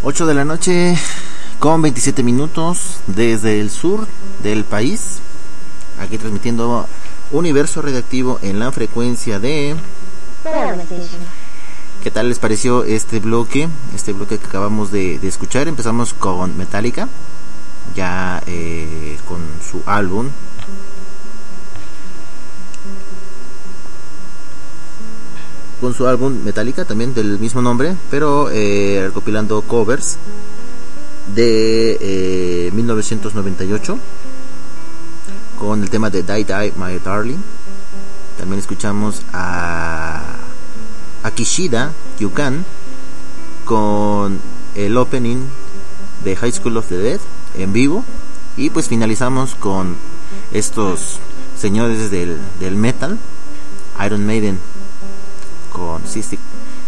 [0.08, 0.96] 8 de la noche
[1.58, 4.06] con 27 minutos desde el sur
[4.40, 5.18] del país.
[5.98, 6.86] Aquí transmitiendo
[7.32, 9.74] Universo Redactivo en la frecuencia de...
[12.04, 13.68] ¿Qué tal les pareció este bloque?
[13.96, 15.66] Este bloque que acabamos de, de escuchar.
[15.66, 17.08] Empezamos con Metallica,
[17.96, 20.28] ya eh, con su álbum.
[25.80, 30.16] Con su álbum Metallica, también del mismo nombre, pero eh, recopilando covers
[31.34, 33.98] de eh, 1998
[35.58, 37.38] con el tema de Die Die My Darling.
[38.38, 40.22] También escuchamos a
[41.26, 42.64] a Kishida Yukan
[43.64, 44.38] con
[44.76, 45.38] el opening
[46.22, 47.20] de High School of the Dead
[47.56, 48.04] en vivo
[48.56, 49.96] y pues finalizamos con
[50.52, 51.18] estos
[51.58, 53.18] señores del, del metal
[54.04, 54.60] Iron Maiden
[55.76, 56.40] con Cystic,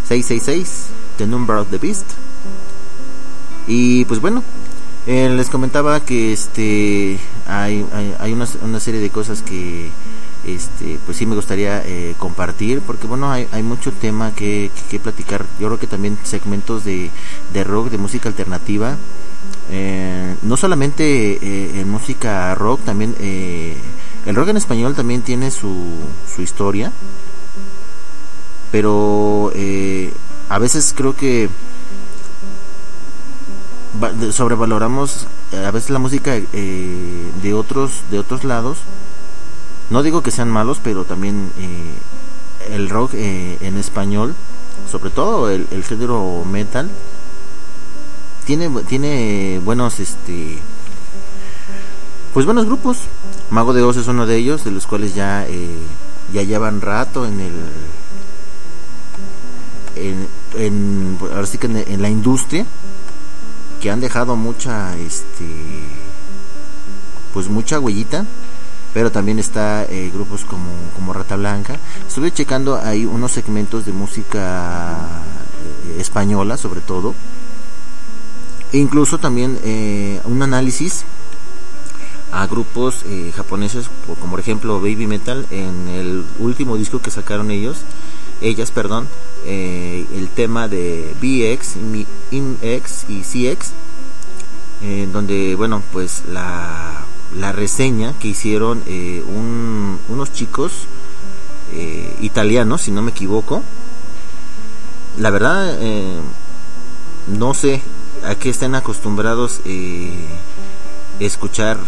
[0.08, 0.86] 666,
[1.18, 2.06] The Number of the Beast.
[3.66, 4.42] Y pues bueno,
[5.06, 7.86] eh, les comentaba que este hay,
[8.18, 9.90] hay, una, una serie de cosas que
[10.46, 14.98] este pues sí me gustaría eh, compartir porque bueno hay, hay mucho tema que, que,
[14.98, 15.44] platicar.
[15.60, 17.10] Yo creo que también segmentos de,
[17.52, 18.96] de rock de música alternativa
[19.70, 25.90] eh, no solamente en música rock también el rock en español también tiene su,
[26.34, 26.90] su historia
[28.70, 30.12] pero eh,
[30.48, 31.48] a veces creo que
[34.32, 38.78] sobrevaloramos eh, a veces la música eh, de otros de otros lados.
[39.90, 41.94] No digo que sean malos pero también eh,
[42.74, 44.34] el rock eh, en español
[44.90, 46.90] sobre todo el, el género metal
[48.44, 50.58] tiene tiene buenos este
[52.34, 52.98] pues buenos grupos.
[53.50, 55.46] Mago de Oz es uno de ellos de los cuales ya
[56.32, 57.54] ya llevan rato en el
[59.98, 62.64] en, en ahora sí que en, la industria
[63.80, 65.46] que han dejado mucha este
[67.32, 68.24] pues mucha huellita
[68.94, 71.76] pero también está eh, grupos como, como Rata Blanca.
[72.08, 74.96] Estuve checando ahí unos segmentos de música
[75.86, 77.14] eh, española sobre todo.
[78.72, 81.04] E incluso también eh, un análisis
[82.32, 87.10] a grupos eh, japoneses po- como por ejemplo Baby Metal en el último disco que
[87.10, 87.78] sacaron ellos
[88.40, 89.08] ellas perdón
[89.44, 91.76] eh, el tema de BX
[92.30, 93.72] IMX y CX
[94.82, 97.04] eh, donde bueno pues la,
[97.36, 100.72] la reseña que hicieron eh, un- unos chicos
[102.20, 103.62] italianos si no me equivoco.
[105.18, 105.76] La verdad
[107.26, 107.82] no sé
[108.24, 109.60] a qué estén acostumbrados
[111.20, 111.78] escuchar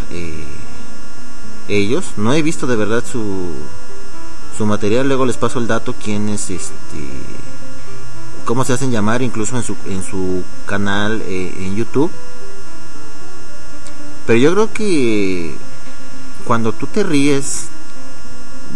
[1.67, 2.05] ellos.
[2.17, 3.53] No he visto de verdad su
[4.57, 7.09] su material luego les paso el dato quién es este
[8.45, 12.11] cómo se hacen llamar incluso en su en su canal eh, en YouTube.
[14.25, 15.55] Pero yo creo que
[16.45, 17.69] cuando tú te ríes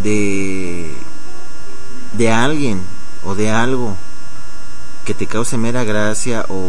[0.02, 0.94] de
[2.12, 2.80] de alguien
[3.24, 3.96] o de algo
[5.04, 6.68] que te cause mera gracia o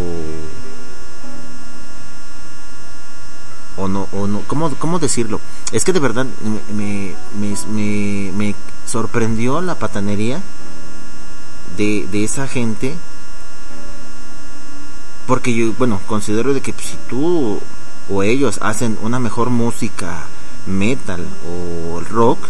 [3.77, 5.39] o no o no cómo cómo decirlo
[5.71, 6.25] es que de verdad
[6.75, 8.55] me me, me, me
[8.85, 10.41] sorprendió la patanería
[11.77, 12.95] de, de esa gente
[15.27, 17.59] porque yo bueno considero de que pues, si tú
[18.09, 20.25] o ellos hacen una mejor música
[20.65, 22.47] metal o rock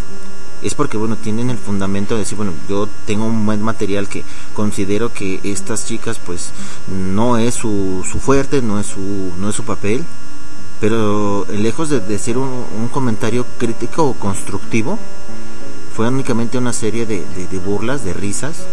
[0.62, 4.24] es porque bueno tienen el fundamento de decir bueno yo tengo un buen material que
[4.54, 6.52] considero que estas chicas pues
[6.88, 10.04] no es su, su fuerte no es su no es su papel
[10.80, 15.00] pero lejos de decir un, un comentario crítico o constructivo
[15.96, 17.26] fue únicamente una serie de,
[17.66, 18.68] burlas de risas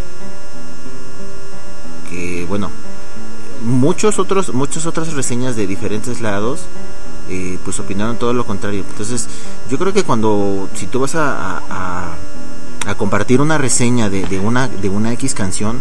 [2.07, 2.69] que bueno
[3.63, 6.61] muchos otros muchas otras reseñas de diferentes lados
[7.27, 8.85] eh, pues opinaron todo lo contrario.
[8.87, 9.27] Entonces
[9.67, 11.63] yo creo que cuando si tú vas a,
[12.85, 15.79] a, compartir una reseña de, de una de una x canción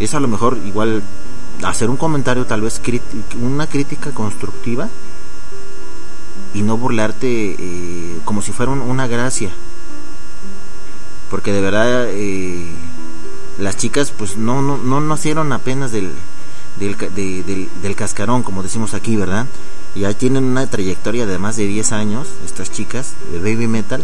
[0.00, 1.00] es a lo mejor igual
[1.62, 2.80] hacer un comentario tal vez
[3.40, 4.88] una crítica constructiva
[6.54, 9.50] y no burlarte eh, como si fuera un- una gracia.
[11.30, 12.66] Porque de verdad eh,
[13.58, 16.10] las chicas pues no no, no nacieron apenas del
[16.78, 19.46] del, de- del del cascarón como decimos aquí verdad
[19.94, 24.02] ya tienen una trayectoria de más de 10 años estas chicas de baby metal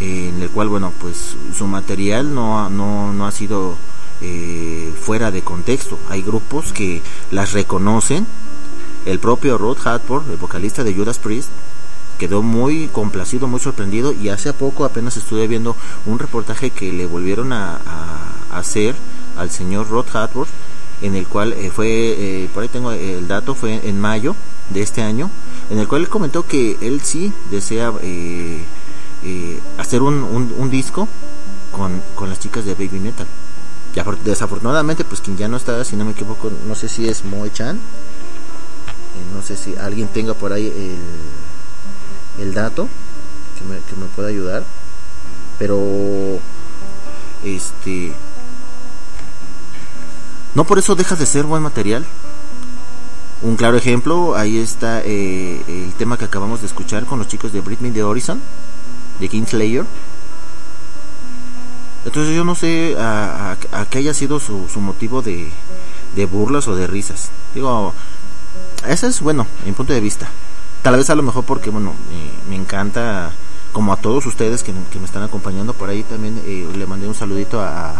[0.00, 3.76] en el cual bueno pues su material no no, no ha sido
[4.22, 5.98] eh, fuera de contexto.
[6.08, 8.26] Hay grupos que las reconocen
[9.06, 11.48] el propio Rod Hartford el vocalista de Judas Priest
[12.18, 15.76] quedó muy complacido, muy sorprendido y hace poco apenas estuve viendo
[16.06, 17.78] un reportaje que le volvieron a,
[18.52, 18.94] hacer
[19.36, 20.48] al señor Rod Hartford
[21.02, 24.34] en el cual eh, fue, eh, por ahí tengo el dato, fue en mayo
[24.70, 25.30] de este año,
[25.68, 28.64] en el cual él comentó que él sí desea eh,
[29.22, 31.06] eh, hacer un, disco
[31.70, 33.26] con, con las chicas de Baby Metal.
[33.94, 37.06] Y afor- desafortunadamente, pues quien ya no está, si no me equivoco, no sé si
[37.06, 37.78] es Moe Chan,
[39.34, 40.66] no sé si alguien tenga por ahí
[42.38, 42.88] el, el dato
[43.58, 44.64] que me, que me pueda ayudar,
[45.58, 45.80] pero
[47.44, 48.12] este
[50.54, 52.04] no por eso deja de ser buen material.
[53.42, 57.52] Un claro ejemplo, ahí está eh, el tema que acabamos de escuchar con los chicos
[57.52, 58.40] de Britney de Horizon,
[59.20, 59.84] de Kingslayer.
[62.06, 65.50] Entonces yo no sé a, a- a qué haya sido su, su motivo de,
[66.14, 67.30] de burlas o de risas.
[67.54, 67.92] Digo,
[68.88, 70.28] ese es bueno, en punto de vista.
[70.82, 71.94] Tal vez a lo mejor porque, bueno,
[72.48, 73.32] me, encanta,
[73.72, 77.14] como a todos ustedes que, me están acompañando por ahí también, eh, le mandé un
[77.14, 77.92] saludito a,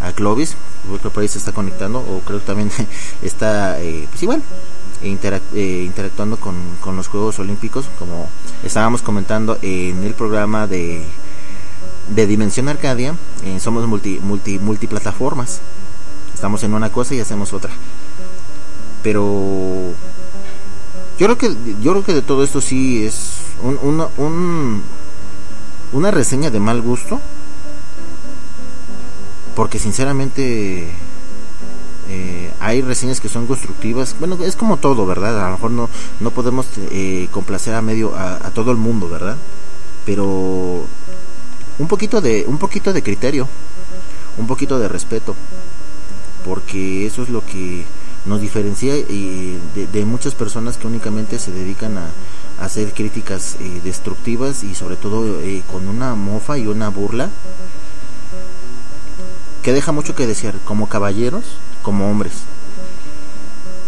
[0.00, 0.56] a Clovis,
[1.00, 2.70] creo por ahí se está conectando, o creo que también
[3.22, 4.42] está, eh, pues igual,
[5.02, 8.28] eh, interactuando con, con los Juegos Olímpicos, como
[8.62, 11.04] estábamos comentando en el programa de,
[12.08, 13.16] de Dimensión Arcadia,
[13.58, 15.60] somos multi, multi, multiplataformas,
[16.32, 17.72] estamos en una cosa y hacemos otra,
[19.02, 19.94] pero
[21.18, 24.82] yo creo que yo creo que de todo esto sí es un, una- un-
[25.92, 27.20] una reseña de mal gusto.
[29.54, 30.88] Porque sinceramente
[32.08, 34.14] eh, hay reseñas que son constructivas.
[34.20, 35.90] Bueno es como todo verdad a lo mejor no
[36.20, 39.36] no podemos eh, complacer a medio a, a todo el mundo verdad
[40.06, 40.86] pero
[41.78, 43.46] un poquito de un poquito de criterio
[44.38, 45.34] un poquito de respeto.
[46.44, 47.84] Porque eso es lo que
[48.28, 52.10] nos diferencia eh, de, muchas personas que únicamente se dedican a,
[52.60, 57.30] hacer críticas eh, destructivas y sobre todo eh, con una mofa y una burla
[59.62, 61.44] que deja mucho que desear como caballeros
[61.82, 62.32] como hombres.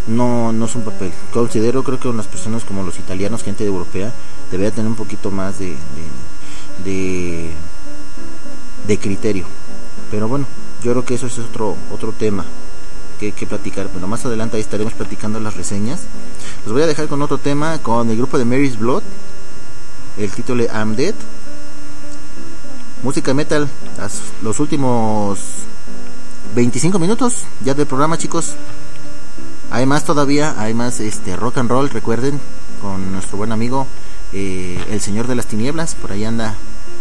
[0.07, 1.13] No no es un papel.
[1.33, 4.13] Considero creo que unas personas como los italianos gente europea
[4.51, 5.77] debería tener un poquito más de
[6.85, 7.51] de, de,
[8.87, 9.47] de criterio.
[10.11, 10.47] Pero bueno
[10.83, 12.45] yo creo que eso es otro otro tema
[13.21, 13.89] que, que platicar.
[13.93, 16.01] Pero más adelante ahí estaremos platicando las reseñas.
[16.65, 19.03] Los voy a dejar con otro tema con el grupo de Mary's Blood
[20.17, 21.15] el título I'm Dead.
[23.03, 23.69] Música metal
[24.43, 25.39] los últimos
[26.55, 28.55] 25 minutos ya del programa chicos.
[29.71, 32.41] Hay más todavía hay más este rock and roll recuerden
[32.83, 33.87] con nuestro buen amigo
[34.33, 35.95] eh, el señor de las tinieblas.
[35.95, 36.57] Por ahí anda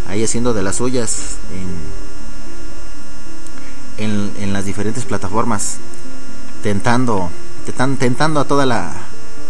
[0.08, 1.38] ahí haciendo de las suyas
[3.98, 5.78] en, en las diferentes plataformas
[6.64, 7.30] tentando
[7.66, 8.92] tentan- tentando a toda la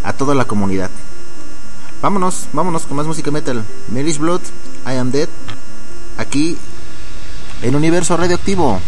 [0.03, 0.89] a toda la comunidad.
[2.01, 3.63] Vámonos vámonos con más música metal.
[3.89, 4.41] Mary's Blood
[4.85, 5.27] I Am Dead
[6.17, 6.57] aquí
[7.61, 8.79] en Universo Radioactivo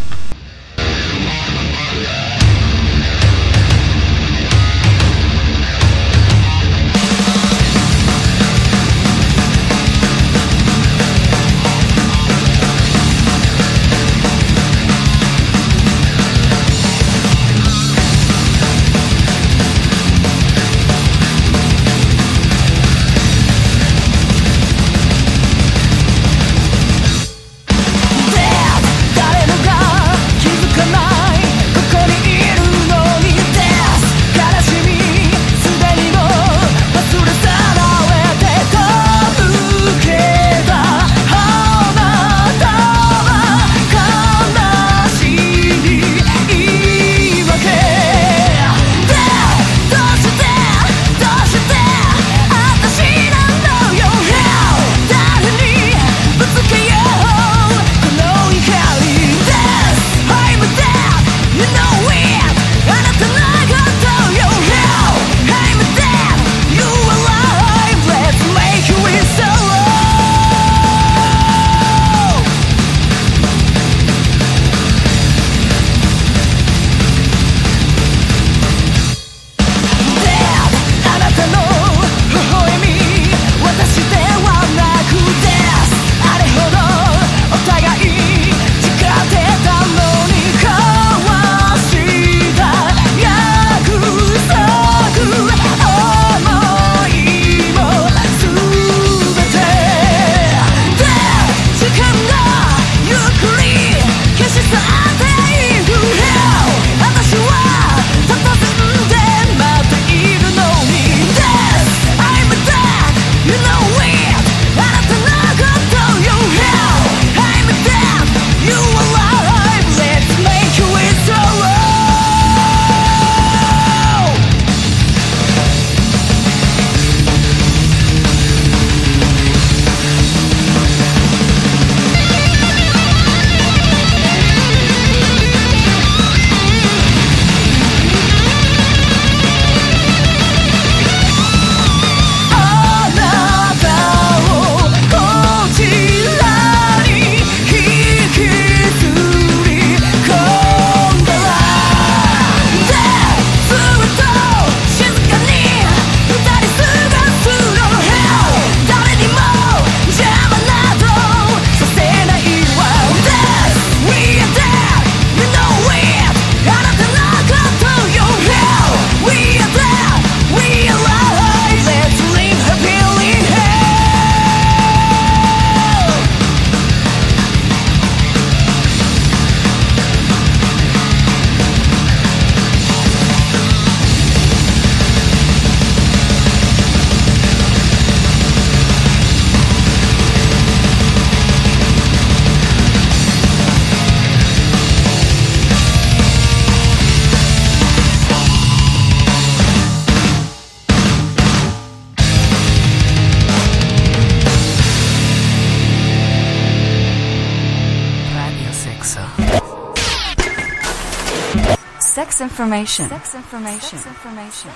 [212.51, 213.07] Sex information.
[213.07, 214.71] Sex information.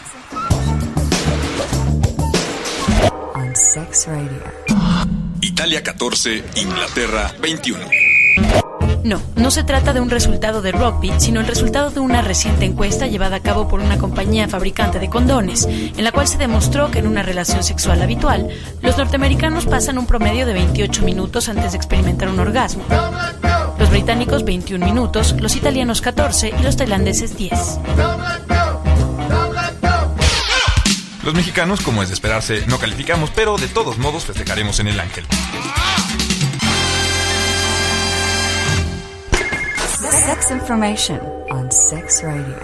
[3.35, 4.41] On Sex Radio.
[5.41, 7.74] Italia 14, Inglaterra 21.
[9.05, 12.65] No, no se trata de un resultado de rugby, sino el resultado de una reciente
[12.65, 16.89] encuesta llevada a cabo por una compañía fabricante de condones, en la cual se demostró
[16.89, 18.49] que en una relación sexual habitual,
[18.81, 22.83] los norteamericanos pasan un promedio de 28 minutos antes de experimentar un orgasmo.
[23.77, 27.51] Los británicos 21 minutos, los italianos 14 y los tailandeses 10.
[31.23, 34.99] Los mexicanos, como es de esperarse, no calificamos, pero de todos modos festejaremos en el
[34.99, 35.27] Ángel.
[40.11, 41.19] Sex information
[41.49, 42.55] on Sex Radio.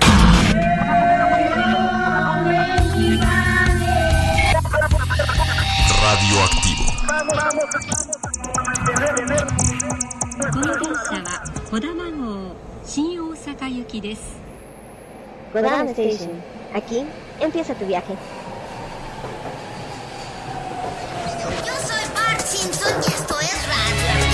[6.02, 6.86] Radioactivo.
[15.52, 16.42] Kodama Station.
[16.74, 17.06] Aquí
[17.40, 18.14] empieza tu viaje.
[21.66, 24.31] Yo soy Bart Simpson y esto es Radio.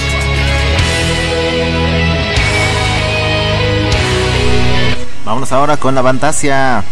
[5.28, 6.86] Vámonos ahora con la fantasía.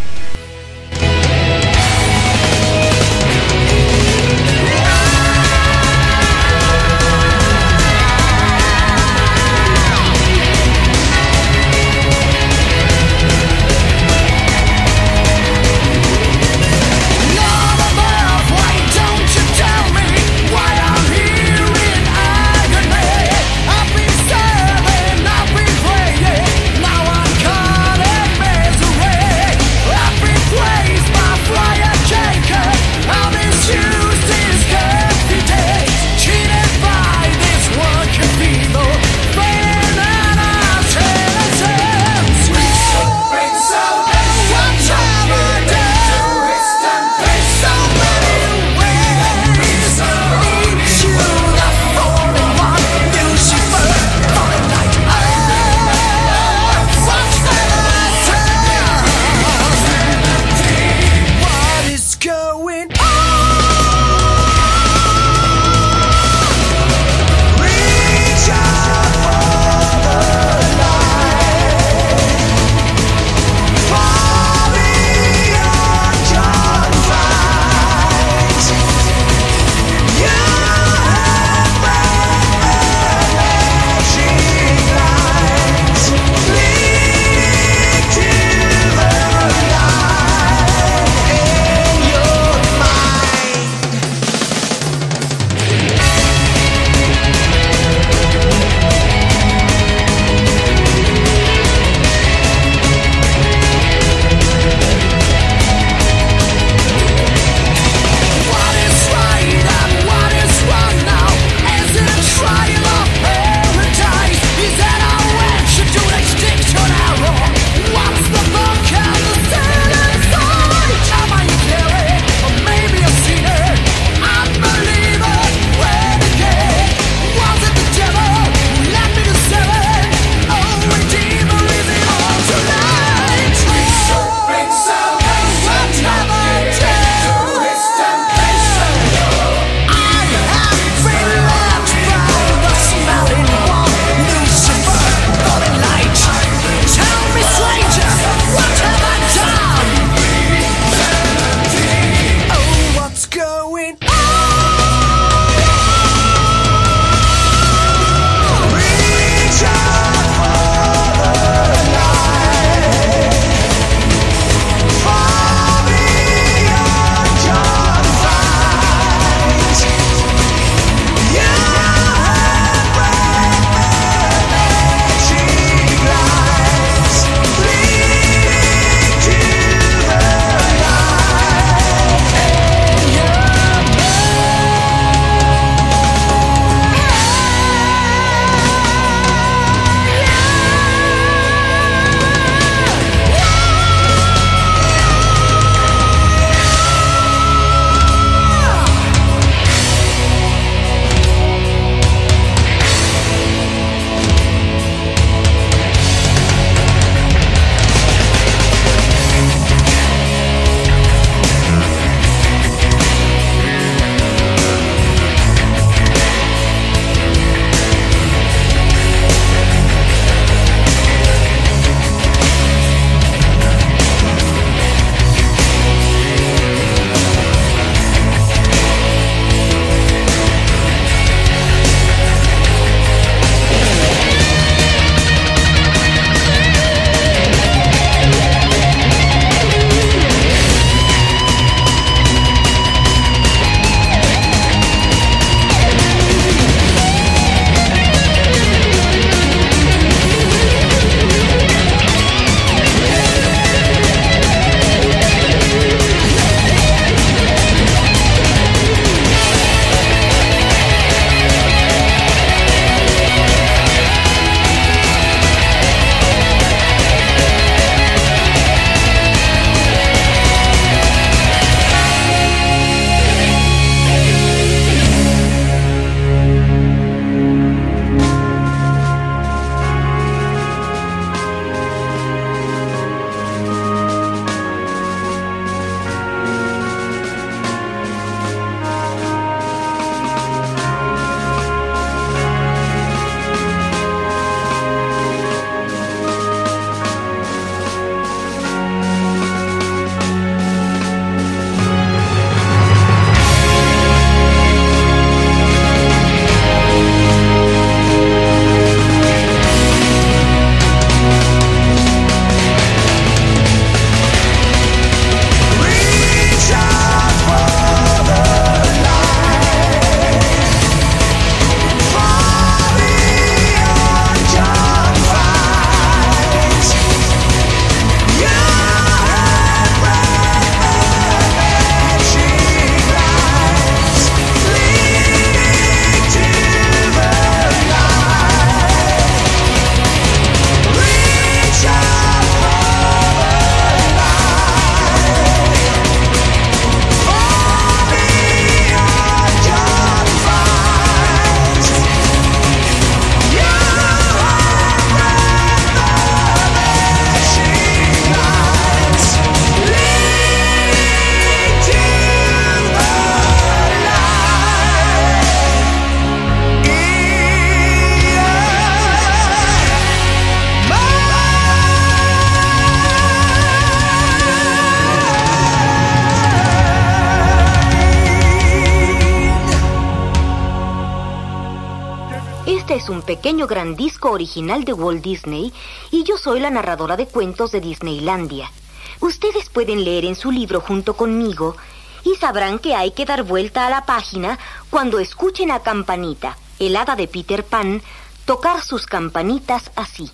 [383.46, 385.72] Pequeño gran disco original de Walt Disney
[386.10, 388.72] y yo soy la narradora de cuentos de Disneylandia.
[389.20, 391.78] Ustedes pueden leer en su libro junto conmigo
[392.24, 394.58] y sabrán que hay que dar vuelta a la página
[394.90, 398.02] cuando escuchen a Campanita, el hada de Peter Pan,
[398.46, 400.32] tocar sus campanitas así.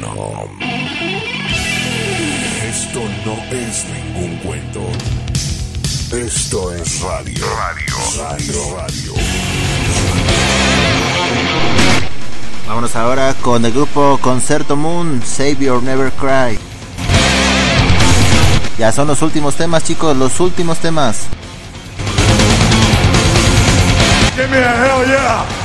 [0.00, 0.48] No.
[2.70, 4.80] Esto no es ningún cuento.
[6.12, 7.44] Esto es radio.
[7.56, 7.91] Radio.
[12.66, 16.58] Vámonos ahora con el grupo Concerto Moon, Save Your Never Cry.
[18.78, 21.20] Ya son los últimos temas, chicos, los últimos temas.
[25.18, 25.61] A!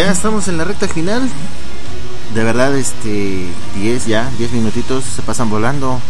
[0.00, 1.28] Ya estamos en la recta final.
[2.34, 3.44] De verdad, este,
[3.74, 6.00] 10 ya, 10 minutitos se pasan volando.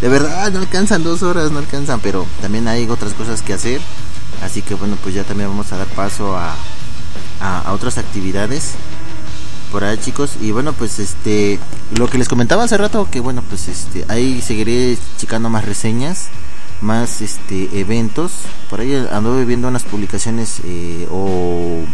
[0.00, 3.80] De verdad, no alcanzan dos horas, no alcanzan, pero también hay otras cosas que hacer.
[4.42, 6.56] Así que bueno, pues ya también vamos a dar paso a,
[7.40, 8.72] a, otras actividades
[9.70, 11.60] por ahí chicos y bueno pues este
[11.96, 16.26] lo que les comentaba hace rato que bueno pues este ahí seguiré checando más reseñas
[16.80, 18.32] más este eventos
[18.68, 21.84] por ahí anduve viendo unas publicaciones eh, o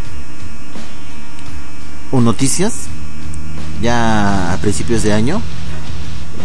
[2.11, 2.87] o noticias
[3.81, 5.41] ya a principios de año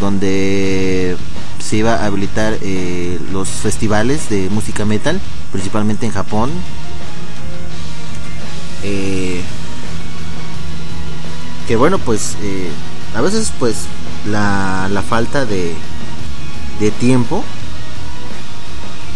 [0.01, 1.17] donde
[1.59, 5.21] se iba a habilitar eh, los festivales de música metal
[5.53, 6.51] principalmente en Japón.
[8.83, 9.41] Eh,
[11.69, 12.69] que bueno pues eh,
[13.15, 13.85] a veces pues
[14.27, 15.75] la, la falta de,
[16.81, 17.45] de tiempo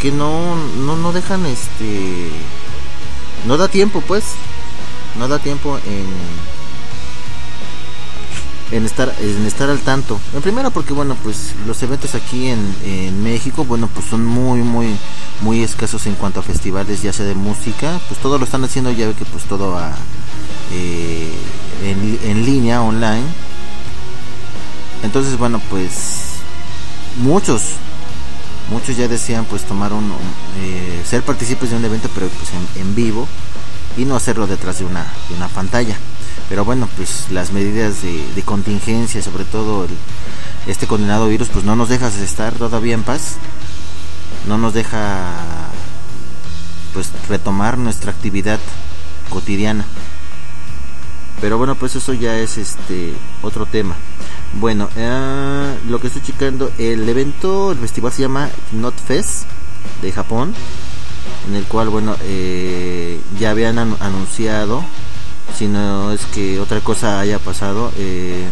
[0.01, 0.55] que no,
[0.85, 2.31] no no dejan este
[3.47, 4.23] no da tiempo pues
[5.18, 5.78] no da tiempo
[8.72, 10.18] en estar en estar al tanto.
[10.34, 14.97] En primera porque bueno pues los eventos aquí en, México bueno pues son muy muy
[15.40, 18.90] muy escasos en cuanto a festivales ya sea de música pues todo lo están haciendo
[18.90, 19.93] ya que pues todo a
[20.72, 21.32] eh,
[21.84, 23.24] en, en línea online.
[25.02, 25.93] Entonces bueno pues
[27.18, 27.62] muchos
[28.70, 30.12] muchos ya decían pues tomar un
[30.60, 33.28] eh, ser partícipes de un evento pero pues en, en vivo
[33.97, 35.97] y no hacerlo detrás de una de una pantalla.
[36.48, 39.90] Pero bueno pues las medidas de, de contingencia sobre todo el,
[40.66, 43.36] este condenado virus pues no nos deja estar todavía en paz.
[44.47, 45.32] No nos deja
[46.93, 48.60] pues retomar nuestra actividad
[49.31, 49.85] cotidiana.
[51.40, 53.97] Pero bueno pues eso ya es este otro tema.
[54.55, 59.44] Bueno eh, lo que estoy checando el evento el festival se llama Not Fest
[60.02, 60.55] de Japón
[61.48, 64.84] en el cual bueno eh, ya habían an anunciado
[65.56, 68.46] si no es que otra cosa haya pasado eh,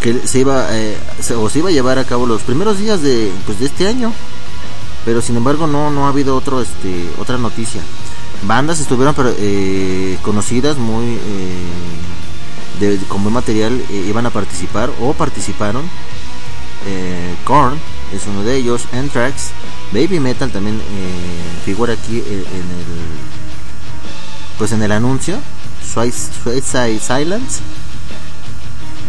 [0.00, 0.96] que se iba eh,
[1.36, 4.12] o se iba a llevar a cabo los primeros días de pues de este año.
[5.04, 7.82] Pero sin embargo no no ha habido otro este otra noticia.
[8.42, 9.34] Bandas estuvieron pero,
[10.22, 11.18] conocidas muy
[12.80, 15.82] de, con buen material iban a participar o participaron
[17.44, 17.78] Korn
[18.12, 18.86] es uno de ellos.
[18.92, 19.50] Anthrax
[19.92, 22.84] Baby Metal también eh, figura aquí en el
[24.58, 25.38] pues en el anuncio.
[25.92, 27.60] Suicide Silence.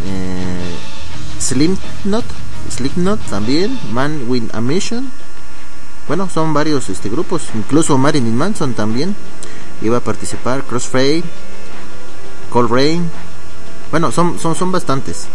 [0.06, 0.76] Eh,
[1.40, 2.26] Slipknot
[2.70, 5.12] Slipknot también Man with a Mission.
[6.08, 7.44] Bueno son varios este grupos.
[7.54, 9.16] Incluso Marilyn Manson también
[9.82, 10.64] iba a participar.
[10.64, 11.24] Crossfade
[12.50, 13.10] Cold Rain
[13.92, 15.28] bueno son son son bastantes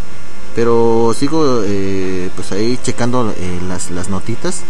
[0.57, 4.63] pero sigo eh, pues ahí checando eh, las las notitas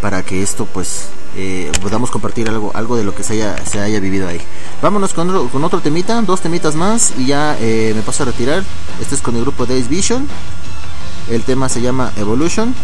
[0.00, 3.80] para que esto pues eh, podamos compartir algo algo de lo que se haya se
[3.80, 4.40] haya vivido ahí.
[4.80, 8.64] Vámonos con otro, con otro temita dos temitas más y ya me paso a retirar.
[9.00, 10.26] Este es con el grupo Days Vision.
[11.30, 12.74] El tema se llama Evolution.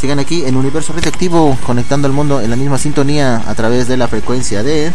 [0.00, 3.96] Sigan aquí en Universo Radioactivo conectando al mundo en la misma sintonía a través de
[3.96, 4.92] la frecuencia de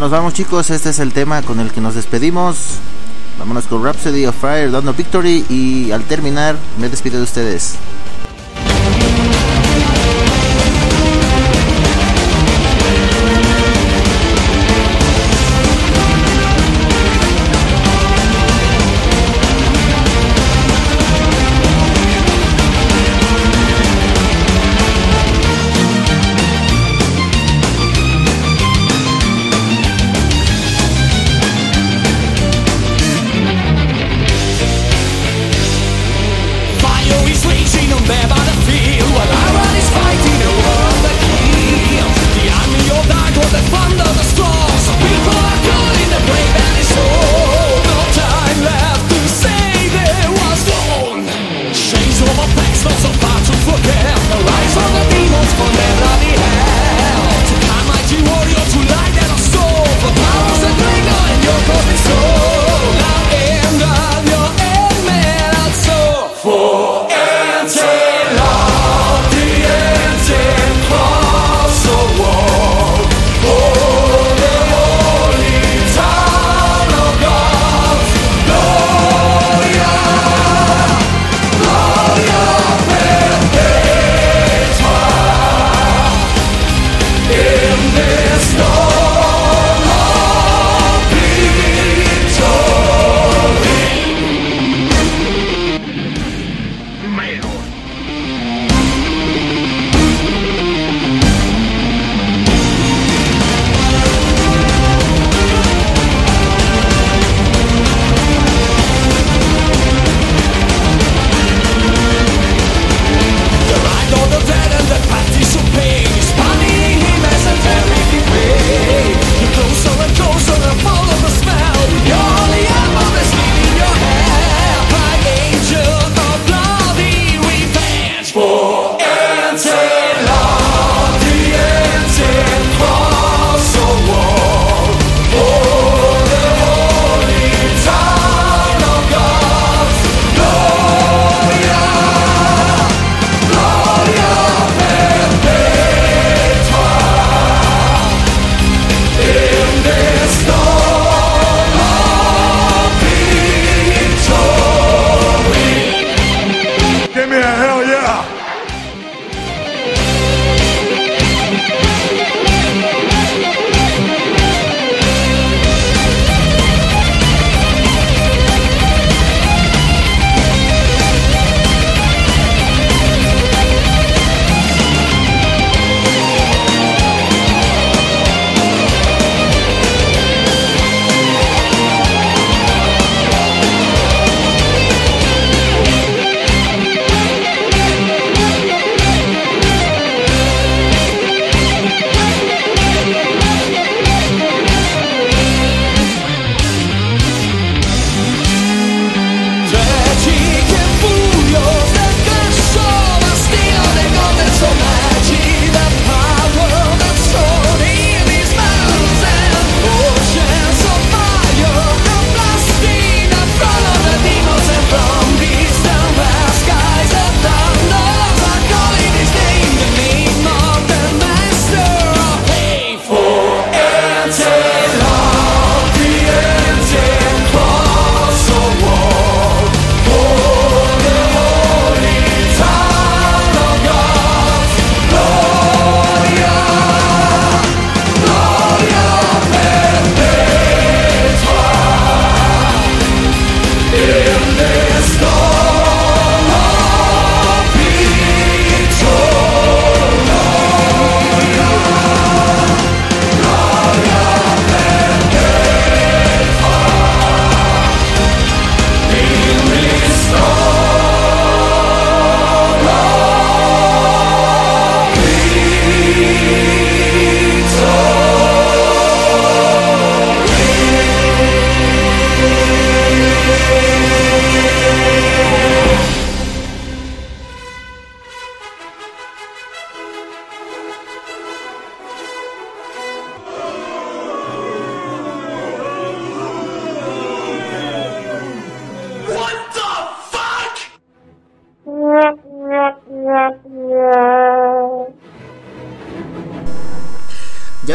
[0.00, 2.78] nos vamos chicos, este es el tema con el que nos despedimos.
[3.38, 7.76] Vámonos con Rhapsody of Fire, dando Victory y al terminar me despido de ustedes.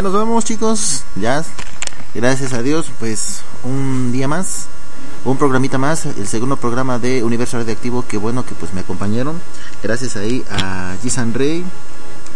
[0.05, 1.03] Nos vamos, chicos.
[1.15, 1.43] Ya,
[2.13, 4.67] gracias a Dios, pues un día más,
[5.23, 8.05] un programita más, el segundo programa de Universo Radioactivo.
[8.07, 9.41] Qué bueno que pues me acompañaron.
[9.81, 11.65] Gracias ahí a Gisan Rey,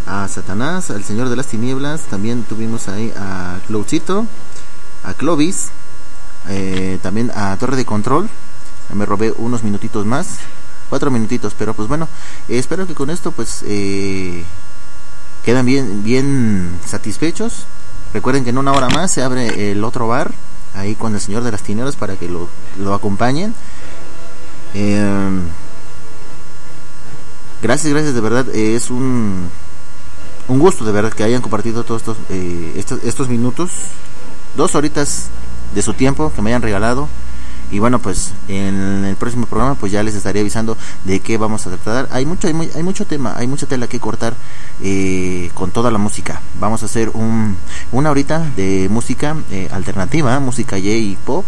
[0.07, 2.01] a Satanás, al Señor de las Tinieblas.
[2.09, 4.25] También tuvimos ahí a Cloucito,
[5.03, 5.69] a Clovis,
[6.47, 8.27] eh, también a Torre de Control.
[8.95, 10.39] Me robé unos minutitos más,
[10.89, 12.07] cuatro minutitos, pero pues bueno,
[12.47, 14.43] espero que con esto pues eh,
[15.43, 17.65] quedan bien, bien satisfechos.
[18.13, 20.33] Recuerden que en una hora más se abre el otro bar,
[20.73, 23.53] ahí con el Señor de las Tinieblas para que lo, lo acompañen.
[24.73, 25.29] Eh,
[27.61, 29.49] gracias, gracias, de verdad, eh, es un,
[30.47, 33.71] un gusto de verdad que hayan compartido todos estos, eh, estos, estos minutos,
[34.55, 35.29] dos horitas
[35.73, 37.07] de su tiempo que me hayan regalado.
[37.71, 41.67] Y bueno, pues en el próximo programa pues ya les estaré avisando de qué vamos
[41.67, 42.07] a tratar.
[42.11, 44.33] Hay mucho, hay, mu- hay mucho tema, hay mucha tela que cortar
[44.81, 46.41] eh, con toda la música.
[46.59, 47.57] Vamos a hacer un,
[47.91, 51.45] una horita de música eh, alternativa, música J-pop,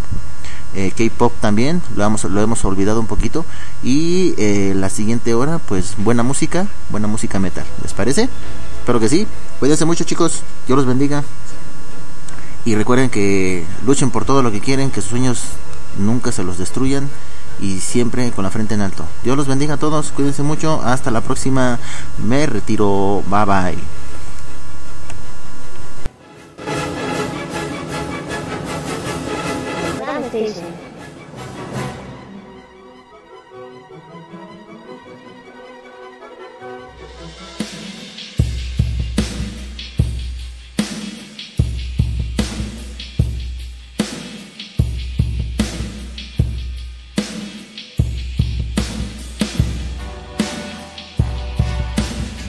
[0.75, 3.43] eh, K-pop también, lo, vamos, lo hemos olvidado un poquito.
[3.81, 7.65] Y eh, la siguiente hora pues buena música, buena música metal.
[7.81, 8.29] ¿Les parece?
[8.79, 9.25] Espero que sí.
[9.59, 11.23] Cuídense mucho chicos, Dios los bendiga.
[12.63, 15.41] Y recuerden que luchen por todo lo que quieren, que sus sueños
[15.97, 17.09] nunca se los destruyan
[17.59, 19.05] y siempre con la frente en alto.
[19.23, 21.79] Dios los bendiga a todos, cuídense mucho, hasta la próxima,
[22.23, 24.10] me retiro, bye bye.